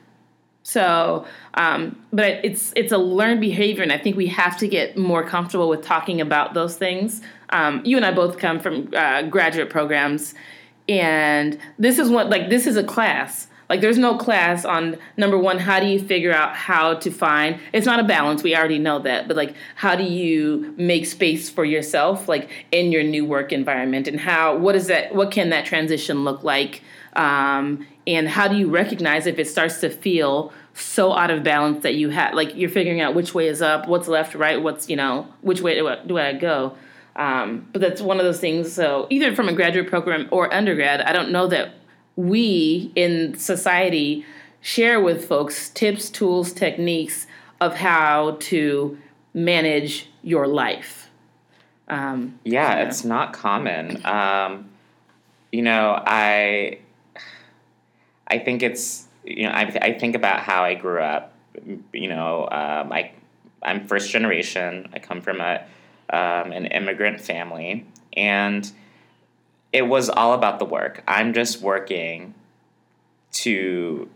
[0.66, 4.98] So, um, but it's it's a learned behavior, and I think we have to get
[4.98, 7.22] more comfortable with talking about those things.
[7.50, 10.34] Um, you and I both come from uh, graduate programs,
[10.88, 13.46] and this is what like this is a class.
[13.68, 15.58] Like, there's no class on number one.
[15.58, 17.58] How do you figure out how to find?
[17.72, 18.42] It's not a balance.
[18.42, 22.92] We already know that, but like, how do you make space for yourself, like in
[22.92, 25.14] your new work environment, and how what is that?
[25.14, 26.82] What can that transition look like?
[27.14, 31.82] Um, and how do you recognize if it starts to feel so out of balance
[31.82, 34.90] that you have like you're figuring out which way is up what's left right what's
[34.90, 36.76] you know which way do I, do I go
[37.16, 41.00] um, but that's one of those things so either from a graduate program or undergrad
[41.00, 41.75] i don't know that
[42.16, 44.24] we in society
[44.60, 47.26] share with folks tips tools techniques
[47.60, 48.98] of how to
[49.34, 51.04] manage your life
[51.88, 54.68] um, yeah, it's not common um,
[55.52, 56.78] you know i
[58.28, 61.32] I think it's you know I, I think about how I grew up.
[61.92, 63.12] You know, um, I
[63.62, 64.88] I'm first generation.
[64.92, 65.64] I come from a
[66.10, 68.70] um, an immigrant family, and
[69.76, 71.02] it was all about the work.
[71.06, 72.32] I'm just working
[73.32, 74.08] to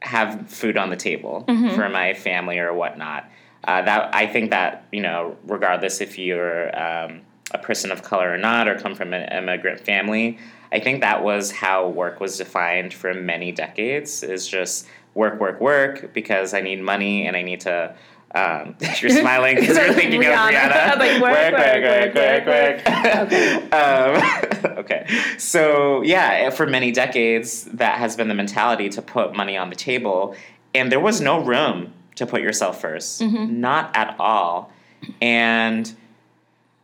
[0.00, 1.76] have food on the table mm-hmm.
[1.76, 3.30] for my family or whatnot.
[3.62, 7.20] Uh, that I think that you know, regardless if you're um,
[7.52, 10.38] a person of color or not, or come from an immigrant family,
[10.72, 15.60] I think that was how work was defined for many decades is just work, work,
[15.60, 17.94] work because I need money and I need to.
[18.34, 20.34] Um, you're smiling because you're thinking Rihanna.
[20.34, 20.98] of Rihanna.
[20.98, 23.72] like, work, work, work, work, work, work.
[23.72, 25.06] um, okay.
[25.38, 29.76] So, yeah, for many decades, that has been the mentality to put money on the
[29.76, 30.34] table.
[30.74, 33.60] And there was no room to put yourself 1st mm-hmm.
[33.60, 34.72] not at all.
[35.20, 35.94] And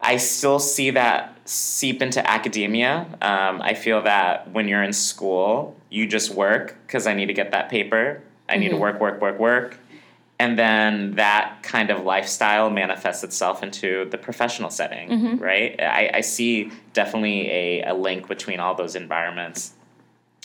[0.00, 3.06] I still see that seep into academia.
[3.20, 7.34] Um, I feel that when you're in school, you just work because I need to
[7.34, 8.22] get that paper.
[8.48, 8.74] I need mm-hmm.
[8.74, 9.78] to work, work, work, work.
[10.42, 15.36] And then that kind of lifestyle manifests itself into the professional setting, mm-hmm.
[15.36, 15.80] right?
[15.80, 19.72] I, I see definitely a, a link between all those environments.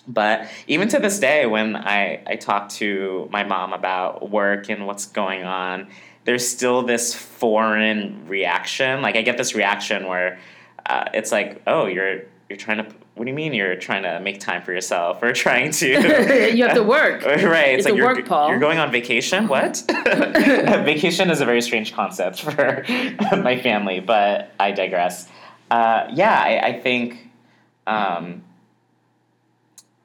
[0.08, 4.86] But even to this day, when I, I talk to my mom about work and
[4.86, 5.88] what's going on,
[6.26, 9.02] there's still this foreign reaction.
[9.02, 10.38] Like I get this reaction where
[10.86, 12.96] uh, it's like, oh, you're you're trying to.
[13.18, 15.88] What do you mean you're trying to make time for yourself or trying to?
[16.56, 17.26] you have to work.
[17.26, 17.36] right.
[17.36, 18.50] It's, it's like you're, work, Paul.
[18.50, 19.48] You're going on vacation.
[19.48, 19.84] What?
[19.88, 22.86] vacation is a very strange concept for
[23.38, 25.28] my family, but I digress.
[25.72, 27.30] Uh, yeah, I, I think.
[27.88, 28.44] Um,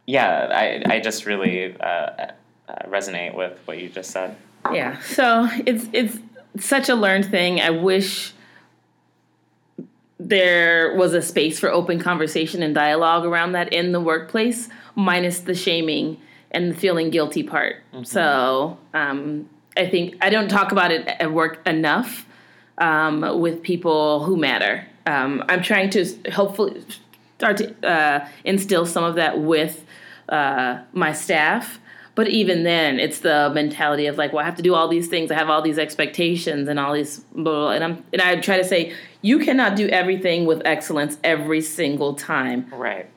[0.07, 2.33] yeah, I, I just really uh, uh
[2.87, 4.37] resonate with what you just said.
[4.73, 5.01] Yeah.
[5.03, 6.19] So it's it's
[6.59, 7.61] such a learned thing.
[7.61, 8.35] I wish
[10.29, 15.41] there was a space for open conversation and dialogue around that in the workplace, minus
[15.41, 16.19] the shaming
[16.51, 17.77] and the feeling guilty part.
[17.93, 18.05] Mm-hmm.
[18.05, 22.27] So um, I think I don't talk about it at work enough
[22.79, 24.87] um, with people who matter.
[25.07, 26.85] Um, I'm trying to hopefully
[27.39, 29.85] start to uh, instill some of that with
[30.29, 31.81] uh, my staff
[32.15, 35.09] but even then, it's the mentality of like, well, I have to do all these
[35.09, 35.31] things.
[35.31, 38.65] I have all these expectations and all these, blah, and I'm and I try to
[38.65, 42.69] say you cannot do everything with excellence every single time.
[42.71, 43.09] Right.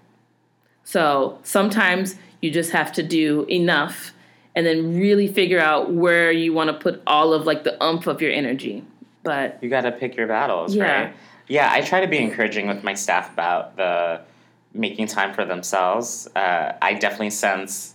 [0.85, 4.13] So sometimes you just have to do enough,
[4.55, 8.07] and then really figure out where you want to put all of like the umph
[8.07, 8.85] of your energy.
[9.23, 10.83] But you got to pick your battles, yeah.
[10.83, 11.13] right?
[11.47, 14.21] Yeah, I try to be encouraging with my staff about the
[14.73, 16.27] making time for themselves.
[16.35, 17.94] Uh, I definitely sense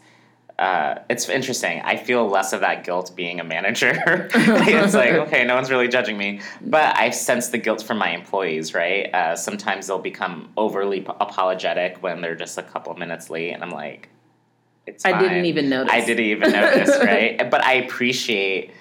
[0.61, 1.81] uh, it's interesting.
[1.81, 3.93] I feel less of that guilt being a manager.
[4.35, 6.41] it's like, okay, no one's really judging me.
[6.61, 9.13] But I sense the guilt from my employees, right?
[9.15, 13.53] Uh, sometimes they'll become overly p- apologetic when they're just a couple minutes late.
[13.53, 14.11] And I'm like,
[14.87, 15.93] it's I didn't even notice.
[15.95, 17.51] I didn't even notice, right?
[17.51, 18.73] But I appreciate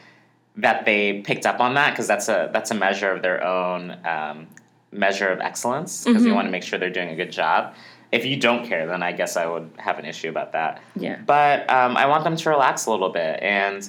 [0.58, 3.96] that they picked up on that because that's a that's a measure of their own
[4.06, 4.48] um,
[4.92, 6.28] measure of excellence because Mm-hmm.
[6.28, 7.74] you want to make sure they're doing a good job.
[8.12, 10.82] If you don't care, then I guess I would have an issue about that.
[10.95, 11.19] Yeah.
[11.26, 13.88] But um, I want them to relax a little bit, and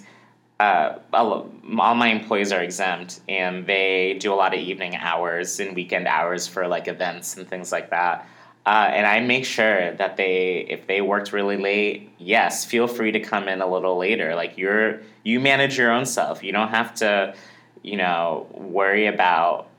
[0.59, 5.59] uh, all all my employees are exempt, and they do a lot of evening hours
[5.59, 8.27] and weekend hours for like events and things like that.
[8.67, 13.11] Uh, and I make sure that they, if they worked really late, yes, feel free
[13.11, 14.35] to come in a little later.
[14.35, 16.45] Like you're, you manage your own self.
[16.45, 17.35] You don't have to,
[17.83, 19.70] you know, worry about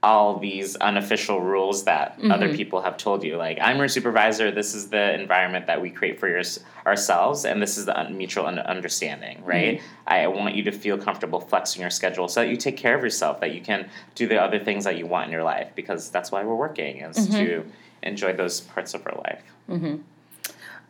[0.00, 2.56] all these unofficial rules that other mm-hmm.
[2.56, 3.36] people have told you.
[3.36, 4.52] Like, I'm your supervisor.
[4.52, 6.42] This is the environment that we create for your,
[6.86, 9.48] ourselves, and this is the un- mutual un- understanding, mm-hmm.
[9.48, 9.82] right?
[10.06, 13.02] I want you to feel comfortable flexing your schedule so that you take care of
[13.02, 16.10] yourself, that you can do the other things that you want in your life, because
[16.10, 17.36] that's why we're working, is mm-hmm.
[17.36, 17.64] to
[18.04, 19.42] enjoy those parts of our life.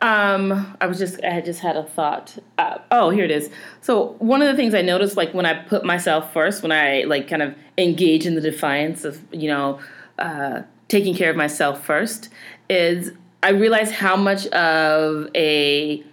[0.01, 2.37] Um, I was just I just had a thought.
[2.57, 3.49] Uh, oh, here it is.
[3.81, 7.03] So one of the things I noticed, like when I put myself first, when I
[7.03, 9.79] like kind of engage in the defiance of you know
[10.17, 12.29] uh, taking care of myself first,
[12.69, 13.11] is
[13.43, 16.03] I realize how much of a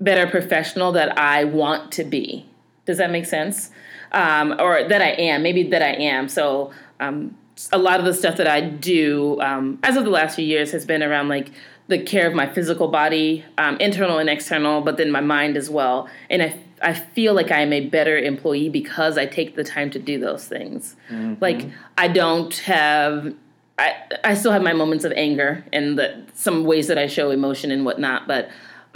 [0.00, 2.46] better professional that I want to be.
[2.84, 3.70] Does that make sense?
[4.12, 6.28] Um, or that I am, maybe that I am.
[6.28, 7.36] So um,
[7.72, 10.72] a lot of the stuff that I do, um, as of the last few years,
[10.72, 11.50] has been around like
[11.92, 15.68] the care of my physical body, um, internal and external, but then my mind as
[15.68, 16.08] well.
[16.30, 19.90] And I, I feel like I am a better employee because I take the time
[19.90, 20.96] to do those things.
[21.40, 21.66] Like
[21.98, 23.34] I don't have.
[23.78, 27.30] I, I still have my moments of anger and the, some ways that I show
[27.30, 28.50] emotion and whatnot, but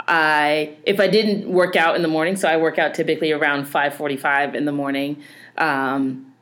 [0.07, 3.65] I if I didn't work out in the morning, so I work out typically around
[3.65, 5.21] five forty five in the morning,
[5.57, 6.33] um,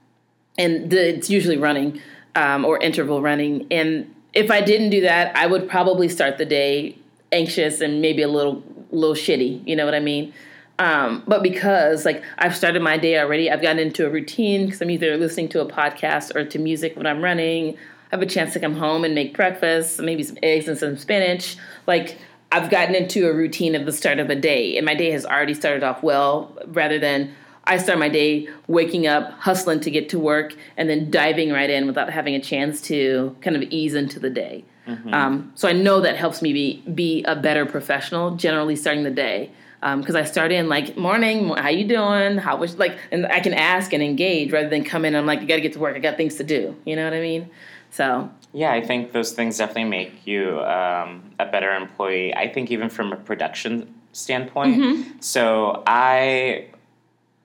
[0.57, 2.01] and the, it's usually running
[2.35, 3.67] um, or interval running.
[3.71, 6.98] And if I didn't do that, I would probably start the day
[7.32, 9.65] anxious and maybe a little little shitty.
[9.67, 10.34] You know what I mean?
[10.78, 14.82] Um, but because like I've started my day already, I've gotten into a routine because
[14.82, 17.78] I'm either listening to a podcast or to music when I'm running.
[18.12, 20.98] I have a chance to come home and make breakfast, maybe some eggs and some
[20.98, 21.58] spinach.
[21.88, 22.17] Like
[22.52, 25.26] I've gotten into a routine of the start of a day, and my day has
[25.26, 27.34] already started off well rather than
[27.67, 31.69] I start my day waking up, hustling to get to work, and then diving right
[31.69, 34.65] in without having a chance to kind of ease into the day.
[35.12, 39.10] Um, so I know that helps me be be a better professional, generally starting the
[39.10, 39.51] day.
[39.82, 42.38] Because I start in like morning, how you doing?
[42.38, 45.13] How was like, and I can ask and engage rather than come in.
[45.13, 45.95] and I'm like, I got to get to work.
[45.95, 46.75] I got things to do.
[46.86, 47.51] You know what I mean?
[47.91, 52.36] So Yeah, I think those things definitely make you um, a better employee.
[52.36, 55.23] I think even from a production standpoint.
[55.23, 56.67] So I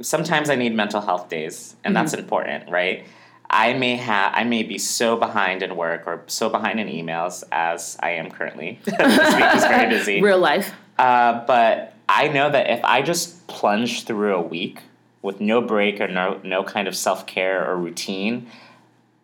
[0.03, 3.07] sometimes I need mental health days, and that's important, right?
[3.49, 7.43] I may have I may be so behind in work or so behind in emails
[7.51, 8.79] as I am currently.
[8.85, 10.23] this week is very busy.
[10.23, 10.73] real life.
[10.99, 14.81] Uh, but I know that if I just plunge through a week
[15.23, 18.47] with no break or no no kind of self care or routine,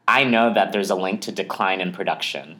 [0.09, 2.59] I know that there's a link to decline in production.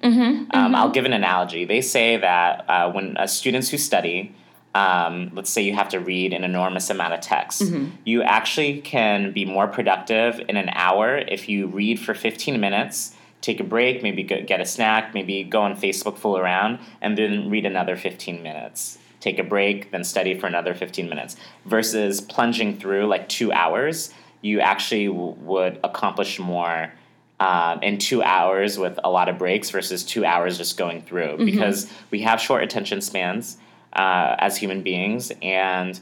[0.52, 1.64] Um, I'll give an analogy.
[1.64, 4.35] They say that uh, when uh, students who study,
[4.76, 7.62] um, let's say you have to read an enormous amount of text,
[8.04, 13.14] you actually can be more productive in an hour if you read for 15 minutes.
[13.40, 17.16] Take a break, maybe go, get a snack, maybe go on Facebook, fool around, and
[17.16, 18.98] then read another 15 minutes.
[19.20, 21.36] Take a break, then study for another 15 minutes.
[21.64, 24.12] Versus plunging through like two hours,
[24.42, 26.92] you actually w- would accomplish more
[27.40, 31.36] um, in two hours with a lot of breaks versus two hours just going through
[31.46, 33.56] because we have short attention spans
[33.96, 35.98] uh, as human beings and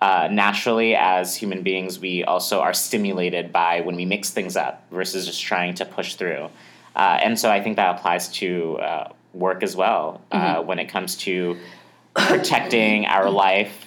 [0.00, 4.84] uh, naturally as human beings we also are stimulated by when we mix things up
[4.90, 6.48] versus just trying to push through
[6.94, 10.86] uh, and so i think that applies to uh, work as well uh, when it
[10.86, 11.56] comes to
[12.14, 13.86] protecting our life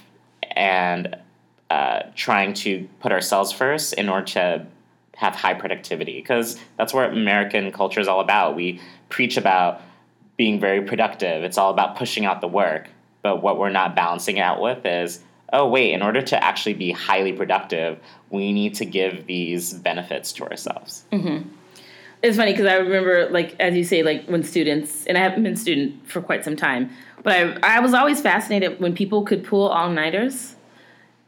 [0.52, 1.16] and
[1.70, 4.66] uh, trying to put ourselves first in order to
[5.16, 8.56] have high productivity because that's what American culture is all about.
[8.56, 9.82] We preach about
[10.38, 11.44] being very productive.
[11.44, 12.90] It's all about pushing out the work.
[13.26, 15.20] But what we're not balancing out with is,
[15.52, 20.32] oh wait, in order to actually be highly productive, we need to give these benefits
[20.34, 21.06] to ourselves.
[21.12, 21.50] Mm-hmm.
[22.22, 25.42] It's funny because I remember, like as you say, like when students, and I haven't
[25.42, 26.92] been a student for quite some time,
[27.24, 30.56] but I I was always fascinated when people could pull all nighters.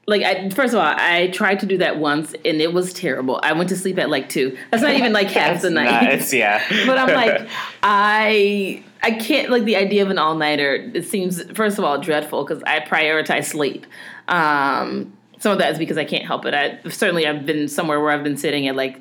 [0.06, 3.40] Like, I, first of all, I tried to do that once, and it was terrible.
[3.42, 4.56] I went to sleep at like two.
[4.70, 6.04] That's not even like half the night.
[6.04, 6.64] Nice, yeah.
[6.86, 7.50] but I'm like,
[7.82, 10.76] I I can't like the idea of an all nighter.
[10.94, 13.86] It seems first of all dreadful because I prioritize sleep.
[14.28, 16.54] Um, some of that is because I can't help it.
[16.54, 19.00] I certainly I've been somewhere where I've been sitting at like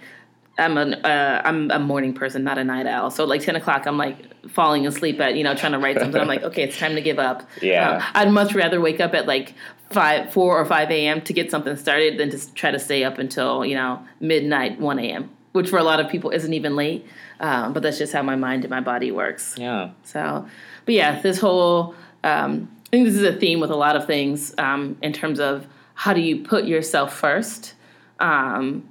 [0.59, 3.11] I'm an uh, I'm a morning person, not a night owl.
[3.11, 6.21] So like ten o'clock, I'm like falling asleep at you know trying to write something.
[6.21, 7.43] I'm like, okay, it's time to give up.
[7.61, 7.97] Yeah.
[7.97, 9.55] Um, I'd much rather wake up at like
[9.91, 11.21] five, four or five a.m.
[11.23, 15.01] to get something started than to try to stay up until you know midnight, one
[15.01, 15.36] a.m.
[15.57, 17.07] Which for a lot of people isn't even late,
[17.41, 19.55] um, but that's just how my mind and my body works.
[19.59, 19.91] Yeah.
[20.05, 20.47] So,
[20.85, 24.07] but yeah, this whole um, I think this is a theme with a lot of
[24.07, 27.75] things um, in terms of how do you put yourself first,
[28.21, 28.89] um,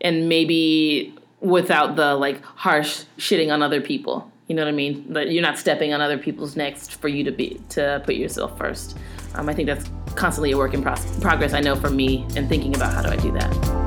[0.00, 4.30] and maybe without the like harsh shitting on other people.
[4.46, 5.12] You know what I mean?
[5.12, 8.56] That you're not stepping on other people's necks for you to be to put yourself
[8.58, 8.96] first.
[9.34, 11.54] Um, I think that's constantly a work in pro- progress.
[11.54, 13.83] I know for me, and thinking about how do I do that.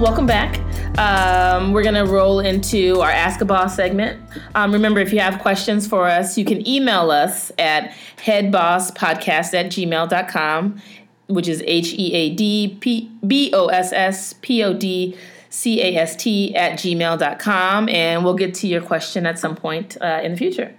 [0.00, 0.60] Welcome back.
[0.96, 4.20] Um, we're gonna roll into our Ask a Boss segment.
[4.54, 9.66] Um, remember, if you have questions for us, you can email us at headbosspodcast at
[9.66, 10.80] gmail.com,
[11.26, 15.16] which is H E A D P B O S S P O D
[15.50, 19.96] C A S T at gmail.com, and we'll get to your question at some point
[20.00, 20.74] uh, in the future.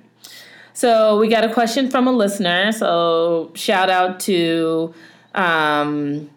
[0.74, 2.72] So we got a question from a listener.
[2.72, 4.93] So shout out to,
[5.36, 6.30] um,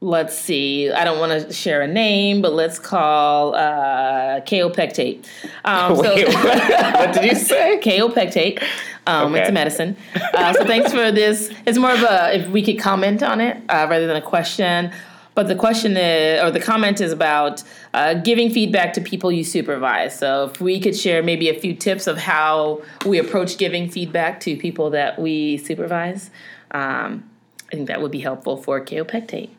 [0.00, 5.26] let's see, I don't want to share a name, but let's call uh, kaopectate.
[5.64, 6.44] Um, so- Wait, what,
[6.94, 7.78] what did you say?
[7.82, 8.62] kaopectate.
[9.06, 9.96] Um, It's a medicine.
[10.34, 11.50] Uh, so thanks for this.
[11.66, 14.92] It's more of a if we could comment on it uh, rather than a question.
[15.34, 17.62] But the question is, or the comment is about
[17.94, 20.18] uh, giving feedback to people you supervise.
[20.18, 24.40] So if we could share maybe a few tips of how we approach giving feedback
[24.40, 26.30] to people that we supervise,
[26.72, 27.30] um,
[27.72, 29.50] I think that would be helpful for kaopectate.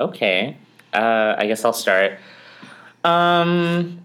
[0.00, 0.56] Okay.
[0.92, 2.18] Uh, I guess I'll start.
[3.04, 4.00] Um,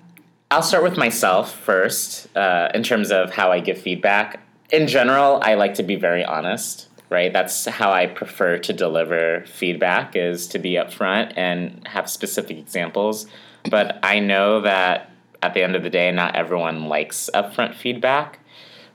[0.50, 4.40] I'll start with myself first uh, in terms of how I give feedback.
[4.72, 7.32] In general, I like to be very honest, right?
[7.32, 13.28] That's how I prefer to deliver feedback is to be upfront and have specific examples.
[13.70, 15.12] But I know that
[15.44, 18.40] at the end of the day, not everyone likes upfront feedback.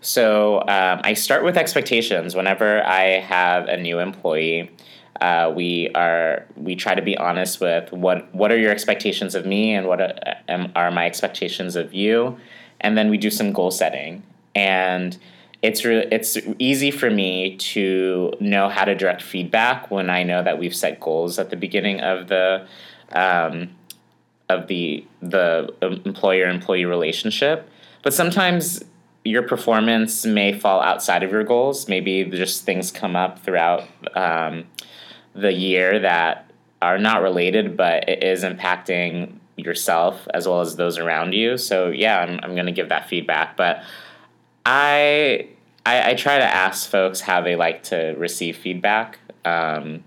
[0.01, 2.35] So um, I start with expectations.
[2.35, 4.71] Whenever I have a new employee,
[5.23, 9.47] uh, we are we try to be honest with what what are your expectations of
[9.47, 10.15] me and what are,
[10.49, 12.37] um, are my expectations of you,
[12.81, 14.25] and then we do some goal setting.
[14.57, 15.17] And
[15.63, 20.43] it's re- it's easy for me to know how to direct feedback when I know
[20.43, 22.67] that we've set goals at the beginning of the
[23.13, 23.71] um,
[24.49, 25.73] of the the
[26.05, 27.71] employer employee relationship.
[28.03, 28.83] But sometimes
[29.25, 31.87] your performance may fall outside of your goals.
[31.87, 33.85] Maybe just things come up throughout
[34.17, 34.65] um,
[35.35, 40.99] the year that are not related, but it is impacting yourself as well as those
[40.99, 41.57] around you.
[41.57, 43.83] So yeah, I'm I'm gonna give that feedback, but
[44.67, 45.49] I
[45.85, 50.05] I, I try to ask folks how they like to receive feedback, um,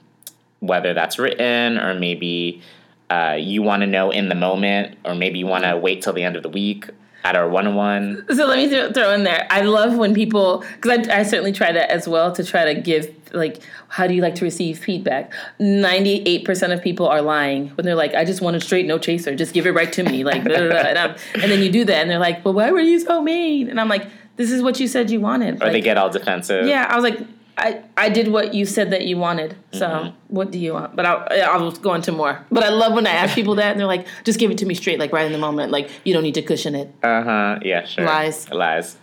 [0.60, 2.62] whether that's written or maybe
[3.10, 6.14] uh, you want to know in the moment, or maybe you want to wait till
[6.14, 6.90] the end of the week
[7.26, 8.24] at our one on one.
[8.30, 9.48] So let me throw, throw in there.
[9.50, 12.80] I love when people, because I, I certainly try that as well to try to
[12.80, 15.34] give, like, how do you like to receive feedback?
[15.60, 19.36] 98% of people are lying when they're like, I just want a straight no chaser.
[19.36, 20.24] Just give it right to me.
[20.24, 20.80] Like, blah, blah, blah.
[20.82, 20.98] And,
[21.42, 23.70] and then you do that and they're like, well, why were you so mean?
[23.70, 25.56] And I'm like, this is what you said you wanted.
[25.56, 26.68] Or Like, they get all defensive.
[26.68, 27.20] yeah, I was like,
[27.58, 29.56] I, I did what you said that you wanted.
[29.72, 30.16] So Mm-hmm.
[30.28, 30.96] what do you want?
[30.96, 31.26] But I'll,
[31.64, 32.46] I'll go into more.
[32.52, 34.66] But I love when I ask people that and they're like, just give it to
[34.66, 35.72] me straight, like right in the moment.
[35.72, 36.94] Like you don't need to cushion it.
[37.02, 37.60] Uh huh.
[37.64, 37.86] Yeah.
[37.86, 38.04] Sure.
[38.06, 38.50] Lies.
[38.52, 38.98] Lies.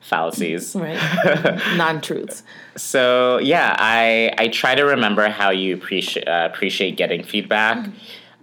[0.00, 0.74] Fallacies.
[0.76, 0.98] Right.
[1.76, 2.42] Non truths.
[2.76, 7.88] So yeah, I I try to remember how you appreciate uh, appreciate getting feedback.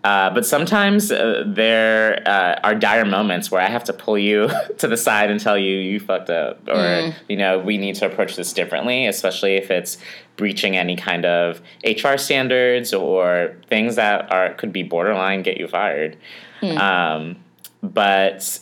[0.04, 4.50] Uh, but sometimes uh, there uh, are dire moments where I have to pull you
[4.78, 8.06] to the side and tell you you fucked up, or you know we need to
[8.06, 9.98] approach this differently, especially if it's
[10.38, 15.68] breaching any kind of HR standards or things that are could be borderline get you
[15.68, 16.18] fired.
[16.62, 17.38] Um,
[17.84, 18.60] but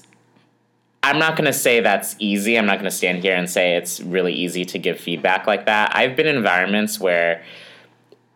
[1.04, 2.58] I'm not going to say that's easy.
[2.58, 5.66] I'm not going to stand here and say it's really easy to give feedback like
[5.68, 5.96] that.
[5.96, 7.44] I've been in environments where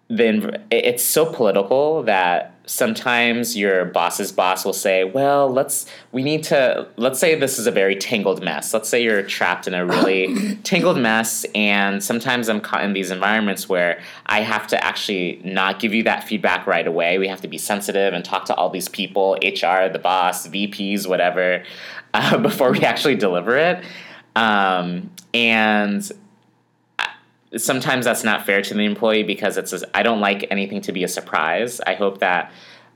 [0.08, 6.44] the it's so political that sometimes your boss's boss will say, "Well, let's we need
[6.46, 8.74] to let's say this is a very tangled mess.
[8.74, 13.12] Let's say you're trapped in a really tangled mess and sometimes I'm caught in these
[13.12, 17.18] environments where I have to actually not give you that feedback right away.
[17.18, 21.08] We have to be sensitive and talk to all these people, HR, the boss, VPs,
[21.08, 21.64] whatever,
[22.14, 23.84] uh, before we actually deliver it.
[24.36, 26.10] Um, and
[27.58, 30.91] sometimes that's not fair to the employee because it's a, I don't like anything to
[30.91, 31.82] be a surprise.
[31.82, 32.52] I hope that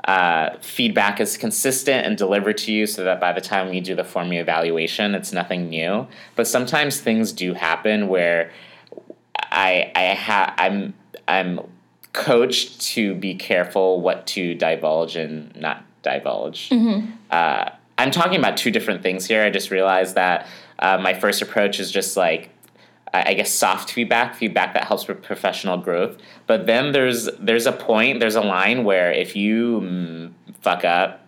[0.06, 3.96] uh, feedback is consistent and delivered to you so that by the time we do
[3.96, 6.08] the formal evaluation, it's nothing new.
[6.36, 8.52] But sometimes things do happen where
[9.52, 10.94] I I ha- I'm
[11.28, 11.60] I'm
[12.14, 16.70] coached to be careful what to divulge and not divulge.
[16.70, 17.12] Mm-hmm.
[17.30, 19.44] Uh, I'm talking about two different things here.
[19.44, 20.48] I just realized that
[20.80, 22.50] uh, my first approach is just like
[23.26, 26.18] I guess soft feedback, feedback that helps with professional growth.
[26.48, 31.26] But then there's there's a point, there's a line where if you mm, fuck up,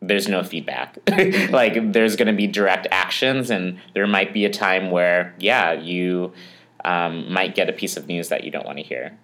[0.00, 0.98] there's no feedback.
[1.50, 5.72] like there's going to be direct actions, and there might be a time where yeah,
[5.72, 6.32] you
[6.84, 9.16] um, might get a piece of news that you don't want to hear.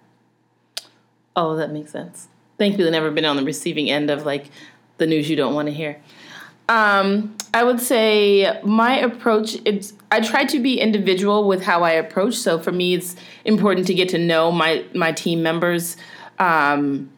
[1.35, 2.27] Oh, that makes sense.
[2.57, 4.49] Thankfully, I've never been on the receiving end of like
[4.97, 6.01] the news you don't want to hear.
[6.69, 11.91] Um, I would say my approach it's I try to be individual with how I
[11.91, 12.35] approach.
[12.35, 13.15] So for me, it's
[13.45, 15.97] important to get to know my my team members
[16.39, 17.09] um,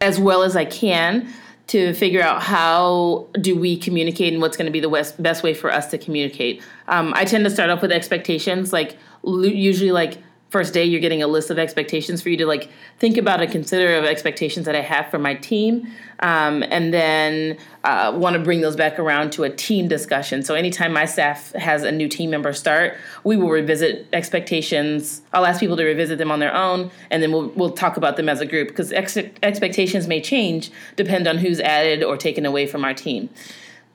[0.00, 1.32] as well as I can
[1.66, 5.42] to figure out how do we communicate and what's going to be the best, best
[5.42, 6.62] way for us to communicate.
[6.88, 10.18] Um, I tend to start off with expectations, like usually like
[10.54, 13.50] first day you're getting a list of expectations for you to like think about and
[13.50, 15.84] consider of expectations that i have for my team
[16.20, 20.44] um, and then uh, want to bring those back around to a team discussion.
[20.44, 25.22] So anytime my staff has a new team member start we will revisit expectations.
[25.32, 28.16] I'll ask people to revisit them on their own and then we'll, we'll talk about
[28.16, 32.46] them as a group because ex- expectations may change depend on who's added or taken
[32.46, 33.28] away from our team.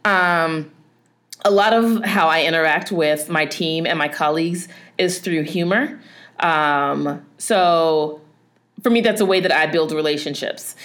[0.03, 0.69] Um,
[1.45, 5.97] a lot of how i interact with my team and my colleagues is through humor
[6.39, 8.21] um, so
[8.81, 10.75] for me, that's a way that I build relationships.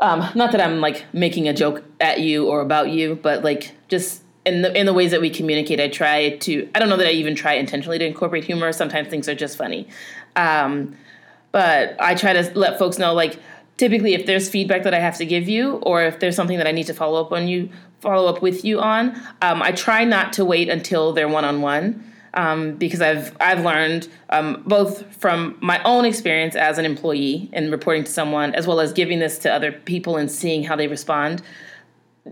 [0.00, 3.72] Um, not that I'm like making a joke at you or about you, but like
[3.88, 6.68] just in the in the ways that we communicate, I try to.
[6.74, 8.72] I don't know that I even try intentionally to incorporate humor.
[8.72, 9.88] Sometimes things are just funny,
[10.36, 10.96] um,
[11.52, 13.38] but I try to let folks know like
[13.76, 16.66] typically if there's feedback that I have to give you, or if there's something that
[16.66, 17.68] I need to follow up on you,
[18.00, 19.20] follow up with you on.
[19.42, 23.64] Um, I try not to wait until they're one on one um, because I've I've
[23.64, 28.66] learned um, both from my own experience as an employee and reporting to someone, as
[28.66, 31.42] well as giving this to other people and seeing how they respond.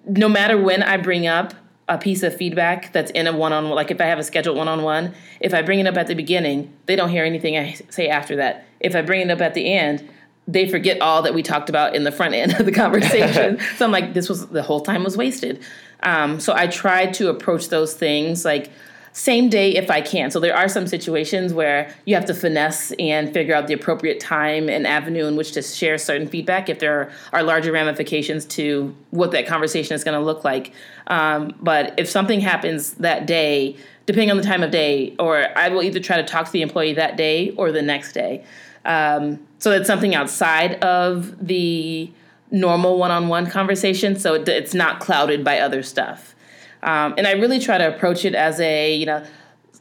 [0.07, 1.55] No matter when I bring up
[1.89, 5.15] a piece of feedback that's in a one-on-one, like if I have a scheduled one-on-one,
[5.41, 8.37] if I bring it up at the beginning, they don't hear anything I say after
[8.37, 8.67] that.
[8.81, 10.09] If I bring it up at the end,
[10.47, 13.59] they forget all that we talked about in the front end of the conversation.
[13.77, 15.63] so I'm like, this was the whole time was wasted.
[16.03, 18.71] Um, so I try to approach those things like
[19.13, 20.31] same day if I can.
[20.31, 24.21] So there are some situations where you have to finesse and figure out the appropriate
[24.21, 28.95] time and avenue in which to share certain feedback if there are larger ramifications to
[29.11, 30.73] what that conversation is going to look like.
[31.09, 35.69] Um, but if something happens that day, depending on the time of day, or I
[35.69, 38.45] will either try to talk to the employee that day or the next day.
[38.85, 42.11] Um, so that's something outside of the
[42.51, 46.35] normal one-on-one conversation, so it, it's not clouded by other stuff.
[46.83, 49.25] Um, and I really try to approach it as a, you know,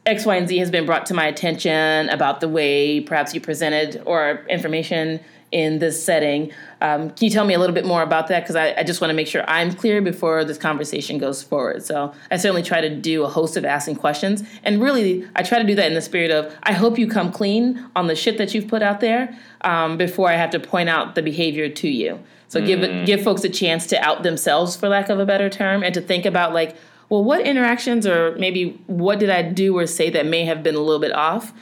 [0.06, 3.40] X, Y, and Z has been brought to my attention about the way perhaps you
[3.40, 5.20] presented or information
[5.50, 6.52] in this setting.
[6.80, 8.42] Um, can you tell me a little bit more about that?
[8.42, 11.82] Because I, I, just want to make sure I'm clear before this conversation goes forward.
[11.82, 14.42] So I certainly try to do a host of asking questions.
[14.62, 17.32] And really, I try to do that in the spirit of I hope you come
[17.32, 20.90] clean on the shit that you've put out there um, before I have to point
[20.90, 22.22] out the behavior to you.
[22.48, 22.66] So mm.
[22.66, 25.94] give give folks a chance to out themselves, for lack of a better term, and
[25.94, 26.76] to think about like,
[27.08, 30.74] well, what interactions or maybe what did I do or say that may have been
[30.74, 31.52] a little bit off?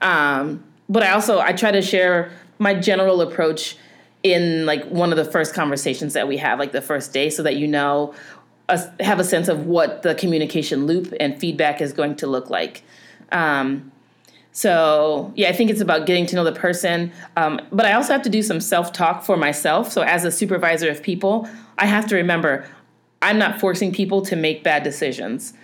[0.00, 3.76] Um, but I also I try to share my general approach
[4.22, 7.42] in like one of the first conversations that we have, like the first day, so
[7.42, 8.14] that you know,
[8.68, 12.48] uh, have a sense of what the communication loop and feedback is going to look
[12.48, 12.82] like.
[13.32, 13.92] Um,
[14.52, 18.12] so yeah, I think it's about getting to know the person, um, but I also
[18.12, 19.92] have to do some self talk for myself.
[19.92, 22.66] So as a supervisor of people, I have to remember
[23.24, 25.54] I'm not forcing people to make bad decisions.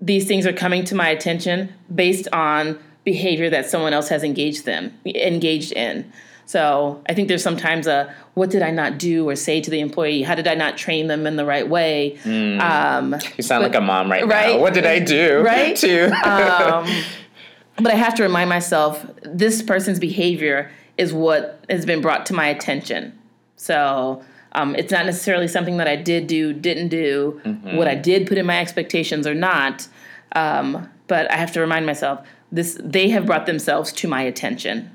[0.00, 4.64] These things are coming to my attention based on behavior that someone else has engaged
[4.64, 6.10] them engaged in.
[6.46, 9.80] So I think there's sometimes a what did I not do or say to the
[9.80, 10.22] employee?
[10.22, 12.18] How did I not train them in the right way?
[12.24, 12.60] Mm.
[12.60, 14.60] Um, you sound but, like a mom right, right, now.
[14.60, 15.40] What did I do?
[15.40, 15.76] Right.
[15.84, 16.88] To um,
[17.76, 22.34] but I have to remind myself this person's behavior is what has been brought to
[22.34, 23.18] my attention.
[23.56, 24.22] So
[24.54, 27.76] um, it's not necessarily something that I did do, didn't do, mm-hmm.
[27.76, 29.88] what I did put in my expectations or not.
[30.32, 34.90] Um, but I have to remind myself this: they have brought themselves to my attention.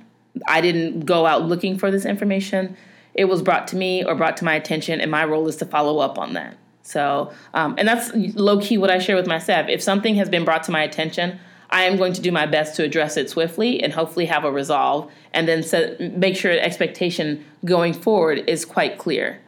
[0.47, 2.78] I didn't go out looking for this information.
[3.14, 5.66] It was brought to me or brought to my attention, and my role is to
[5.66, 6.55] follow up on that.
[6.84, 9.70] So, um, and that's low key what I share with my staff.
[9.70, 11.39] If something has been brought to my attention,
[11.70, 14.51] I am going to do my best to address it swiftly and hopefully have a
[14.51, 19.39] resolve, and then set, make sure expectation going forward is quite clear.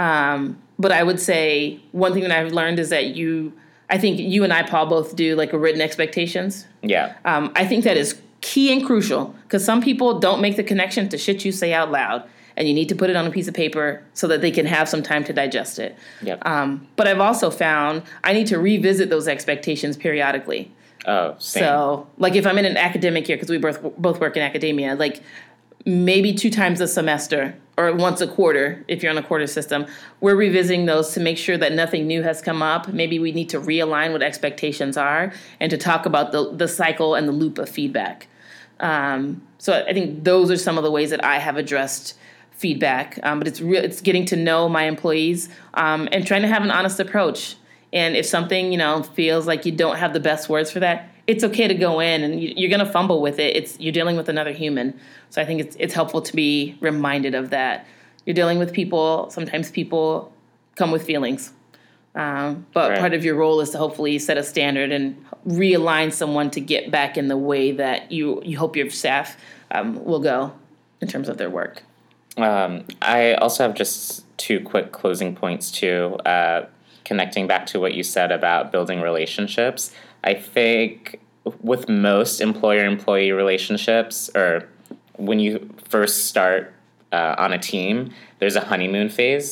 [0.00, 3.52] Um, but I would say one thing that I've learned is that you,
[3.90, 6.66] I think you and I, Paul, both do like a written expectations.
[6.82, 7.16] Yeah.
[7.26, 11.10] Um, I think that is key and crucial because some people don't make the connection
[11.10, 12.26] to shit you say out loud,
[12.56, 14.64] and you need to put it on a piece of paper so that they can
[14.64, 15.96] have some time to digest it.
[16.22, 16.46] Yep.
[16.46, 20.72] Um, but I've also found I need to revisit those expectations periodically.
[21.06, 21.62] oh, same.
[21.62, 24.94] So, like if I'm in an academic year, because we both both work in academia,
[24.94, 25.22] like
[25.84, 29.86] maybe two times a semester or once a quarter, if you're on a quarter system,
[30.20, 32.88] we're revisiting those to make sure that nothing new has come up.
[32.88, 37.14] Maybe we need to realign what expectations are and to talk about the the cycle
[37.14, 38.28] and the loop of feedback.
[38.80, 42.14] Um, so I think those are some of the ways that I have addressed
[42.50, 43.18] feedback.
[43.22, 43.82] Um, but it's real.
[43.82, 47.56] It's getting to know my employees um, and trying to have an honest approach.
[47.92, 51.08] And if something you know feels like you don't have the best words for that,
[51.26, 53.56] it's okay to go in and you, you're going to fumble with it.
[53.56, 54.98] It's you're dealing with another human.
[55.30, 57.86] So I think it's it's helpful to be reminded of that.
[58.26, 59.30] You're dealing with people.
[59.30, 60.32] Sometimes people
[60.76, 61.52] come with feelings.
[62.14, 62.98] Um, but Right.
[62.98, 66.90] part of your role is to hopefully set a standard and realign someone to get
[66.90, 69.36] back in the way that you you hope your staff
[69.70, 70.52] um, will go
[71.00, 71.82] in terms of their work.
[72.36, 76.16] Um, I also have just two quick closing points too.
[76.26, 76.66] Uh,
[77.04, 79.92] connecting back to what you said about building relationships,
[80.24, 81.20] I think
[81.62, 84.68] with most employer-employee relationships, or
[85.16, 86.74] when you first start
[87.12, 89.50] uh, on a team, there's a honeymoon phase.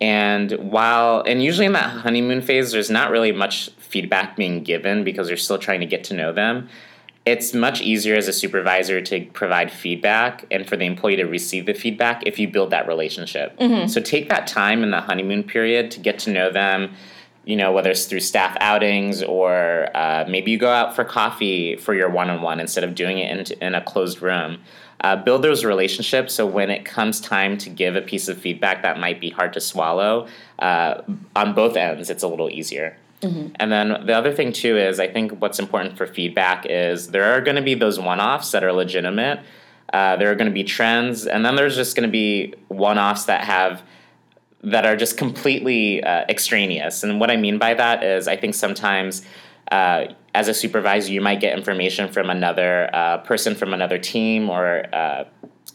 [0.00, 5.02] And while, and usually in that honeymoon phase, there's not really much feedback being given
[5.04, 6.68] because you're still trying to get to know them
[7.28, 11.66] it's much easier as a supervisor to provide feedback and for the employee to receive
[11.66, 13.54] the feedback if you build that relationship.
[13.86, 16.94] So take that time in the honeymoon period to get to know them.
[17.48, 21.76] You know, whether it's through staff outings or uh, maybe you go out for coffee
[21.76, 24.60] for your one-on-one instead of doing it in, in a closed room.
[25.00, 28.82] Uh, build those relationships so when it comes time to give a piece of feedback
[28.82, 30.26] that might be hard to swallow,
[30.58, 31.00] uh,
[31.34, 32.96] on both ends, it's a little easier.
[33.60, 37.32] And then the other thing too is I think what's important for feedback is there
[37.32, 39.40] are going to be those one-offs that are legitimate.
[39.90, 43.24] Uh, there are going to be trends, and then there's just going to be one-offs
[43.24, 43.82] that have
[44.62, 47.02] that are just completely uh, extraneous.
[47.02, 49.22] And what I mean by that is I think sometimes.
[49.70, 54.48] Uh, as a supervisor, you might get information from another uh, person from another team
[54.48, 55.24] or uh,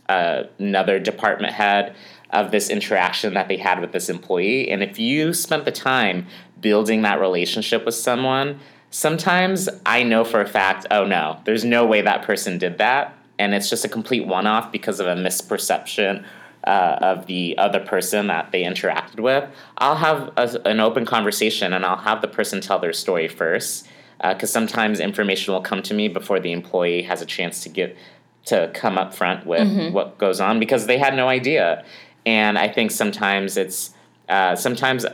[0.09, 1.95] another department head
[2.31, 4.69] of this interaction that they had with this employee.
[4.69, 6.27] And if you spent the time
[6.59, 8.59] building that relationship with someone,
[8.89, 13.17] sometimes I know for a fact, oh no, there's no way that person did that.
[13.37, 16.25] And it's just a complete one off because of a misperception
[16.65, 19.49] uh, of the other person that they interacted with.
[19.77, 23.87] I'll have a, an open conversation and I'll have the person tell their story first.
[24.21, 27.97] Because sometimes information will come to me before the employee has a chance to get
[28.45, 31.83] to come up front with what goes on because they had no idea.
[32.25, 33.93] And I think sometimes it's
[34.29, 35.05] uh, sometimes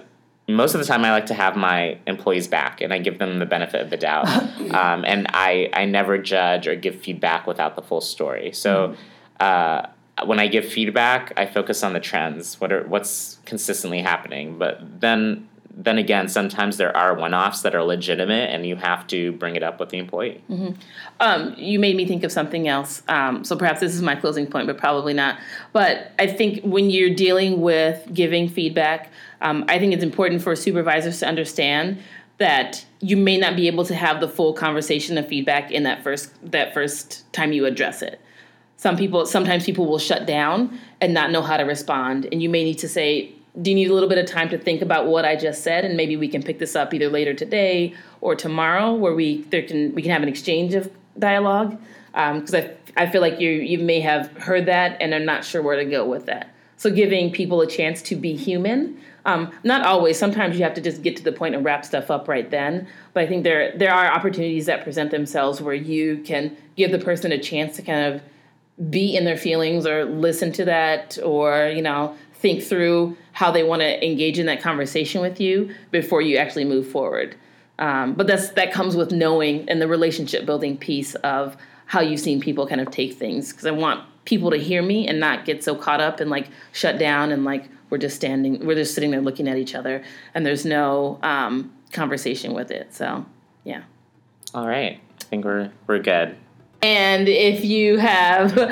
[0.47, 3.39] most of the time I like to have my employees back and I give them
[3.39, 4.27] the benefit of the doubt.
[4.73, 8.51] um, and I, I never judge or give feedback without the full story.
[8.51, 8.95] So
[9.39, 9.87] uh,
[10.25, 14.57] when I give feedback, I focus on the trends, what are what's consistently happening.
[14.57, 19.07] But then then again, sometimes there are one offs that are legitimate and you have
[19.07, 20.43] to bring it up with the employee.
[21.21, 23.01] Um, you made me think of something else.
[23.07, 25.39] Um, so perhaps this is my closing point, but probably not.
[25.71, 29.09] But I think when you're dealing with giving feedback,
[29.39, 31.99] um, I think it's important for supervisors to understand
[32.39, 36.03] that you may not be able to have the full conversation of feedback in that
[36.03, 38.19] first that first time you address it.
[38.79, 42.47] Some people sometimes people will shut down and not know how to respond, and you
[42.47, 45.07] may need to say, do you need a little bit of time to think about
[45.07, 48.35] what I just said, and maybe we can pick this up either later today or
[48.35, 51.77] tomorrow, where we there can we can have an exchange of dialogue.
[52.13, 55.61] Because I I feel like you you may have heard that and are not sure
[55.61, 56.55] where to go with that.
[56.77, 58.97] So giving people a chance to be human.
[59.25, 60.17] Um, not always.
[60.17, 62.87] Sometimes you have to just get to the point and wrap stuff up right then.
[63.11, 66.99] But I think there there are opportunities that present themselves where you can give the
[66.99, 68.21] person a chance to kind of
[68.89, 73.63] be in their feelings or listen to that or you know think through how they
[73.63, 77.35] want to engage in that conversation with you before you actually move forward.
[77.77, 82.19] Um, but that's that comes with knowing and the relationship building piece of how you've
[82.19, 83.51] seen people kind of take things.
[83.51, 86.49] Because i want people to hear me and not get so caught up and like
[86.71, 90.03] shut down and like we're just standing we're just sitting there looking at each other
[90.35, 92.93] and there's no um, conversation with it.
[92.93, 93.25] So
[93.63, 93.83] yeah.
[94.53, 96.35] All right, I think we're we're good.
[96.81, 98.71] And if you have uh,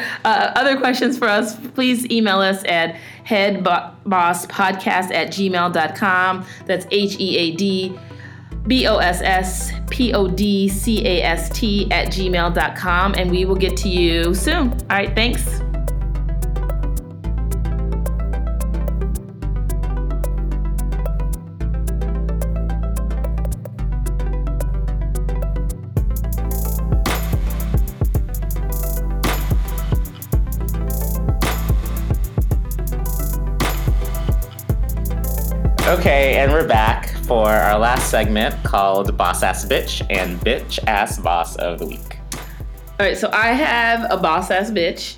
[0.55, 2.95] other questions for us, please email us at
[3.26, 6.45] headbosspodcast at gmail.com.
[6.66, 7.99] That's H E A D
[8.66, 13.45] B O S S P O D C A S T at gmail.com, and we
[13.45, 14.72] will get to you soon.
[14.72, 15.62] All right, thanks.
[36.38, 41.55] And we're back for our last segment called Boss Ass Bitch and Bitch Ass Boss
[41.55, 42.19] of the Week.
[42.31, 42.39] All
[42.99, 45.17] right, so I have a boss ass bitch.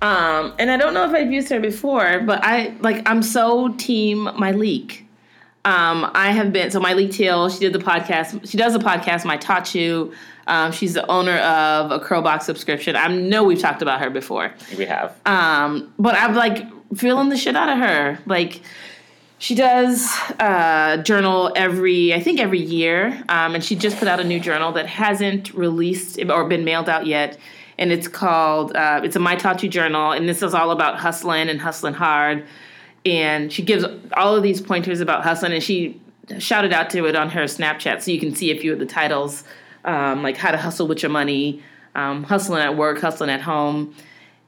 [0.00, 3.74] Um, and I don't know if I've used her before, but I like I'm so
[3.78, 5.00] team Myleik.
[5.64, 7.52] Um, I have been so Myleik Teele.
[7.52, 8.48] She did the podcast.
[8.48, 9.24] She does the podcast.
[9.24, 9.40] My
[9.74, 10.12] You.
[10.46, 12.94] Um, she's the owner of a CurlBox subscription.
[12.94, 14.54] I know we've talked about her before.
[14.78, 15.18] We have.
[15.26, 16.64] Um, but I'm like
[16.96, 18.20] feeling the shit out of her.
[18.24, 18.62] Like
[19.40, 20.06] she does
[20.38, 24.38] uh, journal every, I think every year, um, and she just put out a new
[24.38, 27.38] journal that hasn't released or been mailed out yet,
[27.78, 31.48] and it's called uh, it's a My You journal, and this is all about hustling
[31.48, 32.44] and hustling hard,
[33.06, 33.82] and she gives
[34.12, 35.98] all of these pointers about hustling, and she
[36.38, 38.84] shouted out to it on her Snapchat, so you can see a few of the
[38.84, 39.42] titles,
[39.86, 41.62] um, like how to hustle with your money,
[41.94, 43.94] um, hustling at work, hustling at home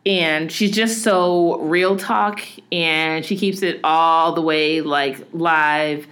[0.05, 2.43] and she's just so real talk
[2.73, 6.07] and she keeps it all the way like live.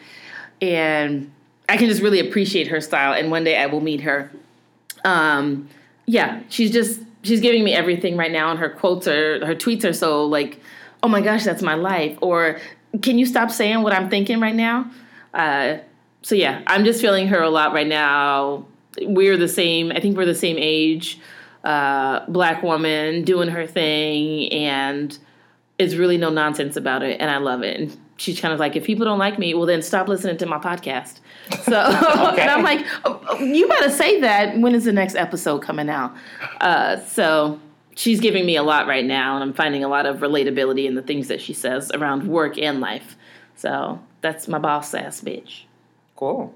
[0.62, 1.32] And
[1.68, 4.30] i can just really appreciate her style and one day i will meet her.
[5.04, 5.68] Um
[6.06, 9.84] yeah she's just she's giving me everything right now and her quotes are her tweets
[9.84, 10.60] are so like
[11.02, 12.16] oh my gosh that's my life.
[12.20, 12.60] Or
[13.02, 14.90] can you stop saying what i'm thinking right now?
[15.34, 15.78] Uh
[16.22, 18.66] so yeah i'm just feeling her a lot right now.
[19.02, 21.18] We're the same i think we're the same age
[21.64, 25.18] uh, black woman doing her thing and
[25.78, 27.80] is really no nonsense about it and I love it.
[27.80, 30.46] And she's kind of like, if people don't like me, well then stop listening to
[30.46, 31.20] my podcast.
[31.64, 31.80] So
[32.32, 32.42] okay.
[32.42, 34.56] and I'm like, oh, you better say that.
[34.58, 36.14] When is the next episode coming out?
[36.60, 37.58] Uh, so
[37.96, 40.94] she's giving me a lot right now, and I'm finding a lot of relatability in
[40.94, 43.16] the things that she says around work and life.
[43.56, 45.62] So that's my boss ass bitch.
[46.16, 46.54] Cool.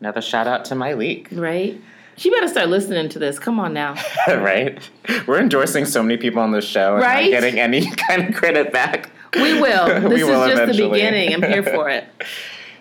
[0.00, 1.28] Another shout out to Myleik.
[1.30, 1.80] Right.
[2.22, 3.40] She better start listening to this.
[3.40, 3.96] Come on now.
[4.28, 4.78] right?
[5.26, 7.24] We're endorsing so many people on this show and right?
[7.24, 9.10] not getting any kind of credit back.
[9.34, 9.86] We will.
[10.02, 10.84] This we is will just eventually.
[10.84, 11.34] the beginning.
[11.34, 12.04] I'm here for it.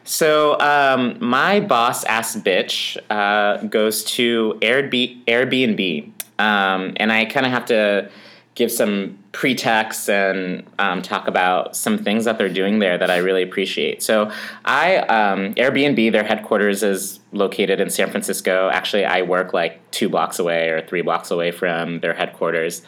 [0.03, 6.11] So, um, my boss ass bitch uh, goes to Airbnb.
[6.37, 8.11] Um, and I kind of have to
[8.53, 13.17] give some pretext and um, talk about some things that they're doing there that I
[13.17, 14.03] really appreciate.
[14.03, 14.31] So,
[14.65, 18.69] I um, Airbnb, their headquarters is located in San Francisco.
[18.71, 22.81] Actually, I work like two blocks away or three blocks away from their headquarters.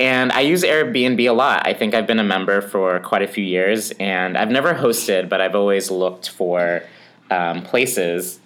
[0.00, 1.66] And I use Airbnb a lot.
[1.66, 5.28] I think I've been a member for quite a few years, and I've never hosted,
[5.28, 6.82] but I've always looked for
[7.30, 8.40] um, places,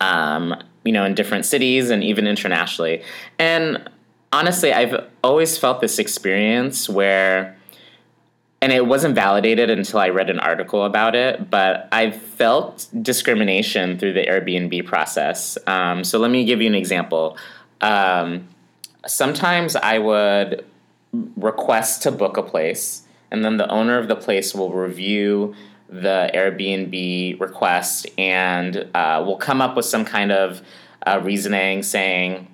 [0.00, 3.04] um, you know, in different cities and even internationally.
[3.38, 3.88] And
[4.32, 7.56] honestly, I've always felt this experience where,
[8.60, 13.98] and it wasn't validated until I read an article about it, but I felt discrimination
[13.98, 15.58] through the Airbnb process.
[15.66, 17.36] Um, so let me give you an example.
[17.80, 18.48] Um,
[19.06, 20.64] sometimes I would
[21.36, 25.54] request to book a place, and then the owner of the place will review
[25.88, 30.60] the Airbnb request and uh, will come up with some kind of
[31.06, 32.46] uh, reasoning saying,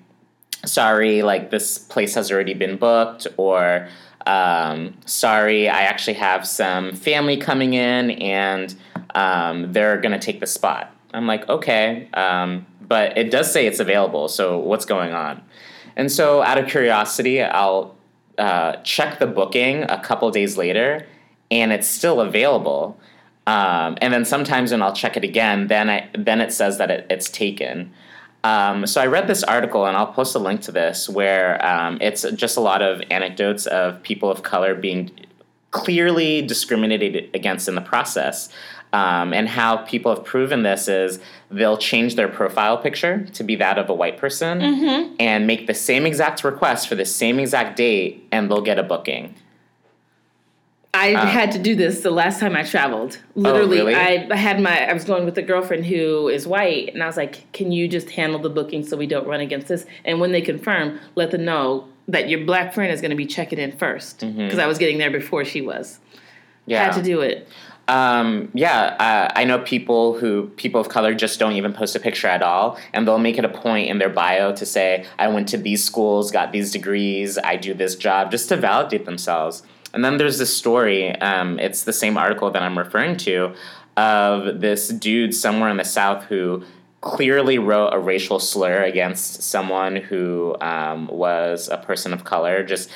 [0.65, 3.87] sorry, like this place has already been booked, or
[4.25, 8.75] um, sorry, I actually have some family coming in and
[9.13, 10.91] um, they're going to take the spot.
[11.13, 15.41] I'm like, okay, um, but it does say it's available, so what's going on?
[15.95, 17.95] And so, out of curiosity, I'll
[18.37, 21.07] uh, check the booking a couple days later,
[21.49, 22.99] and it's still available.
[23.47, 26.91] Um, and then sometimes when I'll check it again, then I, then it says that
[26.91, 27.93] it, it's taken.
[28.45, 31.97] Um, so I read this article, and I'll post a link to this, where um,
[31.99, 35.09] it's just a lot of anecdotes of people of color being
[35.71, 38.49] clearly discriminated against in the process.
[38.93, 41.19] Um, and how people have proven this is
[41.49, 45.15] they'll change their profile picture to be that of a white person mm-hmm.
[45.19, 48.83] and make the same exact request for the same exact date, and they'll get a
[48.83, 49.33] booking.
[50.95, 53.19] I um, had to do this the last time I traveled.
[53.35, 53.95] Oh, Literally, oh, really?
[54.31, 57.17] I had my I was going with a girlfriend who is white, and I was
[57.17, 60.31] like, "Can you just handle the booking so we don't run against this?" And when
[60.31, 63.71] they confirm, let them know that your black friend is going to be checking in
[63.73, 64.59] first because mm-hmm.
[64.59, 65.99] I was getting there before she was.
[66.65, 67.47] Yeah, had to do it.
[67.87, 71.99] Um, yeah, uh, I know people who people of color just don't even post a
[71.99, 75.27] picture at all, and they'll make it a point in their bio to say, "I
[75.27, 79.61] went to these schools, got these degrees, I do this job," just to validate themselves.
[79.95, 83.55] And then there's this story, um, it's the same article that I'm referring to,
[83.95, 86.65] of this dude somewhere in the South who
[86.99, 92.89] clearly wrote a racial slur against someone who um, was a person of color, just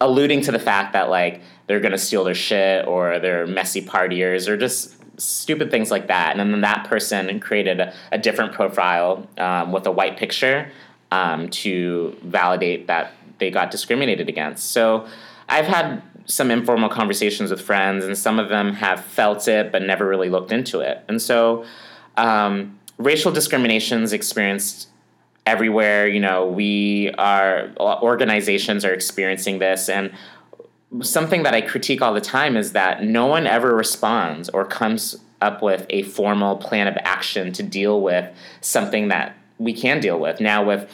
[0.00, 4.48] alluding to the fact that like they're gonna steal their shit or they're messy partiers
[4.48, 6.36] or just stupid things like that.
[6.36, 10.72] And then that person created a, a different profile um, with a white picture
[11.12, 14.72] um, to validate that they got discriminated against.
[14.72, 15.06] So
[15.50, 19.82] I've had some informal conversations with friends, and some of them have felt it but
[19.82, 21.02] never really looked into it.
[21.08, 21.64] And so,
[22.16, 24.88] um, racial discrimination is experienced
[25.46, 26.06] everywhere.
[26.06, 30.12] You know, we are organizations are experiencing this, and
[31.02, 35.16] something that I critique all the time is that no one ever responds or comes
[35.40, 38.28] up with a formal plan of action to deal with
[38.60, 40.90] something that we can deal with now with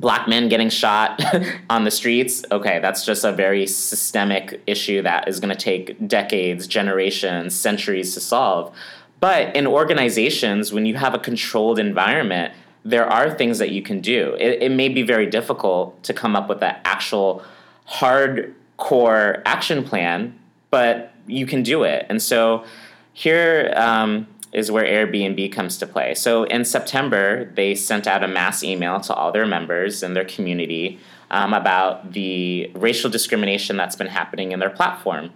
[0.00, 1.20] black men getting shot
[1.70, 6.06] on the streets okay that's just a very systemic issue that is going to take
[6.06, 8.74] decades generations centuries to solve.
[9.20, 14.00] But in organizations when you have a controlled environment there are things that you can
[14.00, 14.34] do.
[14.38, 17.42] It, it may be very difficult to come up with an actual
[17.88, 20.38] hardcore action plan
[20.70, 22.06] but you can do it.
[22.08, 22.64] And so
[23.12, 26.14] here um, is where Airbnb comes to play.
[26.14, 30.24] So in September, they sent out a mass email to all their members and their
[30.24, 30.98] community
[31.30, 35.30] um, about the racial discrimination that's been happening in their platform.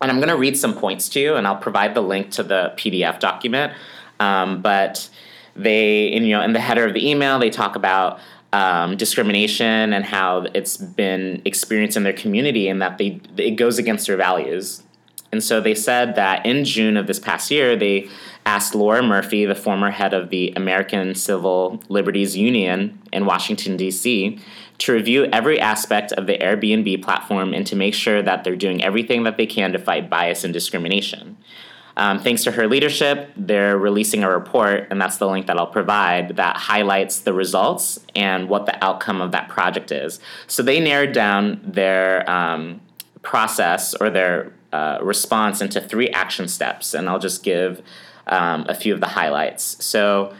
[0.00, 2.42] And I'm going to read some points to you, and I'll provide the link to
[2.42, 3.72] the PDF document.
[4.20, 5.08] Um, but
[5.54, 8.20] they, in, you know, in the header of the email, they talk about
[8.52, 13.78] um, discrimination and how it's been experienced in their community, and that they it goes
[13.78, 14.82] against their values.
[15.32, 18.08] And so they said that in June of this past year, they
[18.46, 24.38] asked Laura Murphy, the former head of the American Civil Liberties Union in Washington, D.C.,
[24.78, 28.84] to review every aspect of the Airbnb platform and to make sure that they're doing
[28.84, 31.36] everything that they can to fight bias and discrimination.
[31.96, 35.66] Um, thanks to her leadership, they're releasing a report, and that's the link that I'll
[35.66, 40.20] provide, that highlights the results and what the outcome of that project is.
[40.46, 42.82] So they narrowed down their um,
[43.22, 47.80] process or their uh, response into three action steps, and I'll just give
[48.26, 49.84] um, a few of the highlights.
[49.84, 50.34] So,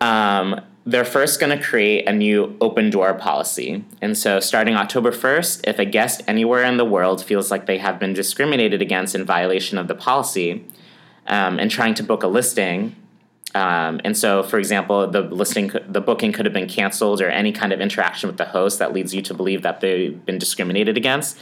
[0.00, 3.84] um, they're first going to create a new open door policy.
[4.00, 7.78] And so, starting October 1st, if a guest anywhere in the world feels like they
[7.78, 10.64] have been discriminated against in violation of the policy
[11.26, 12.96] um, and trying to book a listing,
[13.54, 17.52] um, and so, for example, the listing, the booking could have been canceled, or any
[17.52, 20.96] kind of interaction with the host that leads you to believe that they've been discriminated
[20.96, 21.36] against.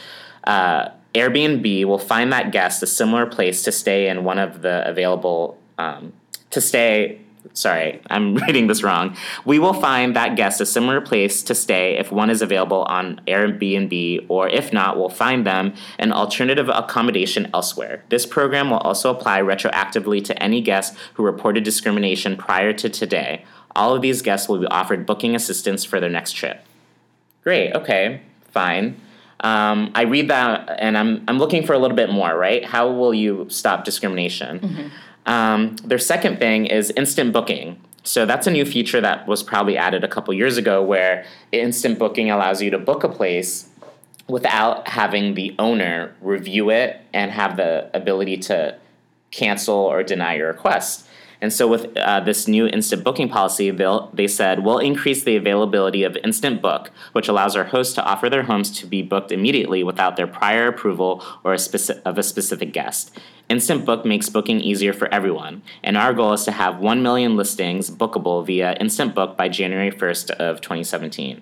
[0.44, 4.88] Uh, Airbnb will find that guest a similar place to stay in one of the
[4.88, 6.12] available um,
[6.50, 7.20] to stay.
[7.54, 9.16] Sorry, I'm reading this wrong.
[9.44, 13.20] We will find that guest a similar place to stay if one is available on
[13.26, 18.04] Airbnb, or if not, we'll find them an alternative accommodation elsewhere.
[18.10, 23.44] This program will also apply retroactively to any guest who reported discrimination prior to today.
[23.74, 26.64] All of these guests will be offered booking assistance for their next trip.
[27.42, 28.20] Great, okay,
[28.50, 29.00] fine.
[29.40, 32.64] Um, I read that and I'm, I'm looking for a little bit more, right?
[32.64, 34.58] How will you stop discrimination?
[34.58, 34.88] Mm-hmm.
[35.28, 37.78] Um, their second thing is instant booking.
[38.02, 41.98] So that's a new feature that was probably added a couple years ago where instant
[41.98, 43.68] booking allows you to book a place
[44.26, 48.78] without having the owner review it and have the ability to
[49.30, 51.06] cancel or deny your request.
[51.40, 56.02] And so, with uh, this new instant booking policy, they said we'll increase the availability
[56.02, 59.84] of Instant Book, which allows our hosts to offer their homes to be booked immediately
[59.84, 63.16] without their prior approval or a speci- of a specific guest.
[63.48, 67.36] Instant Book makes booking easier for everyone, and our goal is to have 1 million
[67.36, 71.40] listings bookable via Instant Book by January 1st of 2017.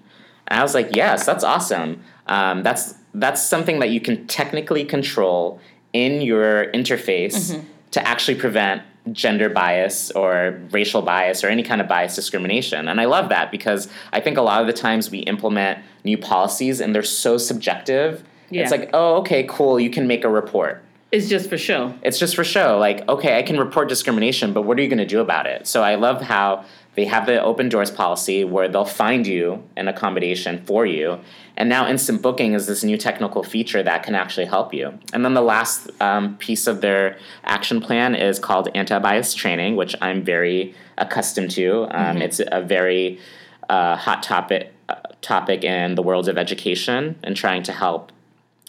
[0.49, 2.03] And I was like, yes, that's awesome.
[2.27, 5.59] Um, that's that's something that you can technically control
[5.93, 7.67] in your interface mm-hmm.
[7.93, 8.83] to actually prevent
[9.13, 12.89] gender bias or racial bias or any kind of bias discrimination.
[12.89, 16.19] And I love that because I think a lot of the times we implement new
[16.19, 18.25] policies and they're so subjective.
[18.51, 18.63] Yeah.
[18.63, 20.83] It's like, oh, okay, cool, you can make a report.
[21.13, 21.95] It's just for show.
[22.03, 22.79] It's just for show.
[22.79, 25.67] Like, okay, I can report discrimination, but what are you going to do about it?
[25.67, 26.65] So I love how
[26.97, 31.21] they have the open doors policy where they'll find you an accommodation for you.
[31.57, 34.99] And now instant booking is this new technical feature that can actually help you.
[35.13, 39.77] And then the last um, piece of their action plan is called anti bias training,
[39.77, 41.85] which I'm very accustomed to.
[41.85, 42.23] Um, mm-hmm.
[42.23, 43.21] It's a very
[43.69, 44.73] uh, hot topic.
[44.89, 48.13] Uh, topic in the world of education and trying to help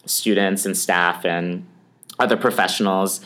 [0.07, 1.63] students and staff and
[2.17, 3.21] other professionals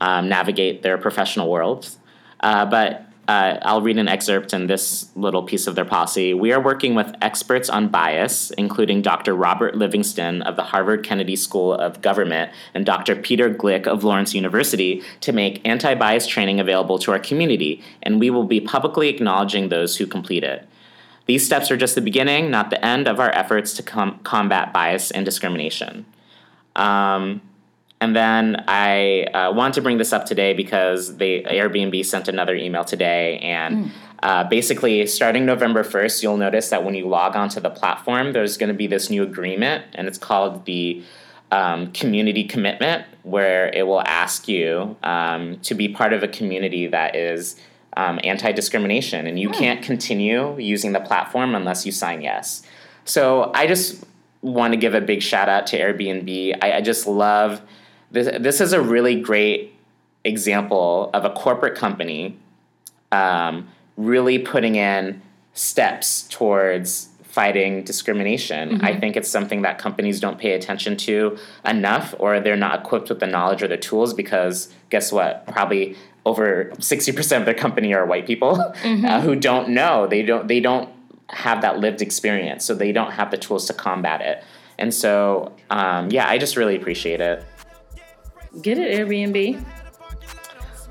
[0.00, 1.98] um, navigate their professional worlds.
[2.38, 6.32] Uh, but uh, I'll read an excerpt in this little piece of their policy.
[6.32, 9.34] We are working with experts on bias, including Dr.
[9.34, 13.16] Robert Livingston of the Harvard Kennedy School of Government and Dr.
[13.16, 18.20] Peter Glick of Lawrence University, to make anti bias training available to our community, and
[18.20, 20.68] we will be publicly acknowledging those who complete it.
[21.26, 24.72] These steps are just the beginning, not the end of our efforts to com- combat
[24.72, 26.06] bias and discrimination.
[26.76, 27.40] Um,
[28.00, 32.54] and then I uh, want to bring this up today because the Airbnb sent another
[32.54, 33.90] email today, and mm.
[34.22, 38.58] uh, basically starting November first, you'll notice that when you log onto the platform, there's
[38.58, 41.02] going to be this new agreement, and it's called the
[41.50, 46.86] um, community commitment, where it will ask you um, to be part of a community
[46.88, 47.56] that is
[47.96, 49.54] um, anti-discrimination, and you mm.
[49.54, 52.62] can't continue using the platform unless you sign yes.
[53.06, 54.04] So I just
[54.42, 56.58] want to give a big shout out to Airbnb.
[56.60, 57.62] I, I just love
[58.16, 59.74] this, this is a really great
[60.24, 62.38] example of a corporate company
[63.12, 68.70] um, really putting in steps towards fighting discrimination.
[68.70, 68.84] Mm-hmm.
[68.84, 71.36] I think it's something that companies don't pay attention to
[71.66, 75.46] enough, or they're not equipped with the knowledge or the tools because guess what?
[75.46, 79.04] Probably over 60% of their company are white people mm-hmm.
[79.04, 80.06] uh, who don't know.
[80.06, 80.88] They don't, they don't
[81.28, 84.42] have that lived experience, so they don't have the tools to combat it.
[84.78, 87.44] And so, um, yeah, I just really appreciate it.
[88.62, 89.64] Get it, Airbnb.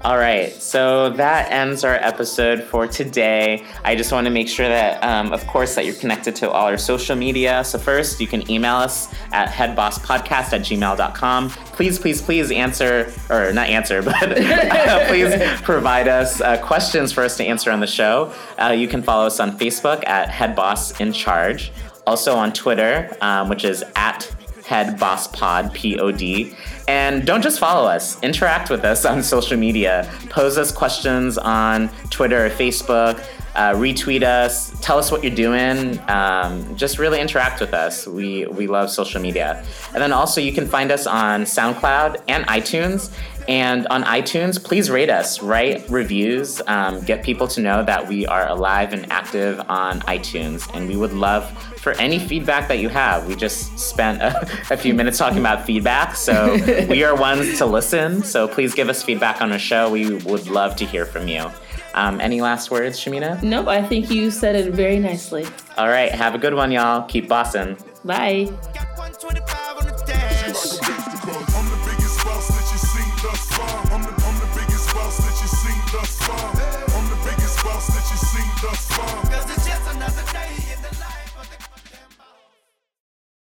[0.05, 3.65] All right, so that ends our episode for today.
[3.83, 6.67] I just want to make sure that, um, of course, that you're connected to all
[6.67, 7.63] our social media.
[7.63, 11.49] So, first, you can email us at headbosspodcast at gmail.com.
[11.49, 14.13] Please, please, please answer, or not answer, but
[15.07, 18.31] please provide us uh, questions for us to answer on the show.
[18.61, 21.71] Uh, you can follow us on Facebook at Headboss in Charge,
[22.05, 24.29] also on Twitter, um, which is at
[24.65, 26.53] Head Boss Pod, P O D.
[26.87, 30.11] And don't just follow us, interact with us on social media.
[30.29, 33.23] Pose us questions on Twitter or Facebook.
[33.55, 35.97] Uh, retweet us, tell us what you're doing.
[36.09, 38.05] Um, just really interact with us.
[38.05, 39.63] We we love social media.
[39.93, 43.15] And then also you can find us on SoundCloud and iTunes.
[43.47, 48.25] And on iTunes, please rate us, write reviews, um, get people to know that we
[48.25, 50.67] are alive and active on iTunes.
[50.73, 53.27] And we would love for any feedback that you have.
[53.27, 54.41] We just spent a,
[54.73, 56.15] a few minutes talking about feedback.
[56.15, 56.55] So
[56.89, 58.23] we are ones to listen.
[58.23, 59.91] So please give us feedback on our show.
[59.91, 61.51] We would love to hear from you.
[61.93, 63.41] Um, any last words, Shamina?
[63.41, 65.45] Nope, I think you said it very nicely.
[65.77, 67.03] All right, have a good one, y'all.
[67.07, 67.77] Keep bossing.
[68.03, 68.51] Bye.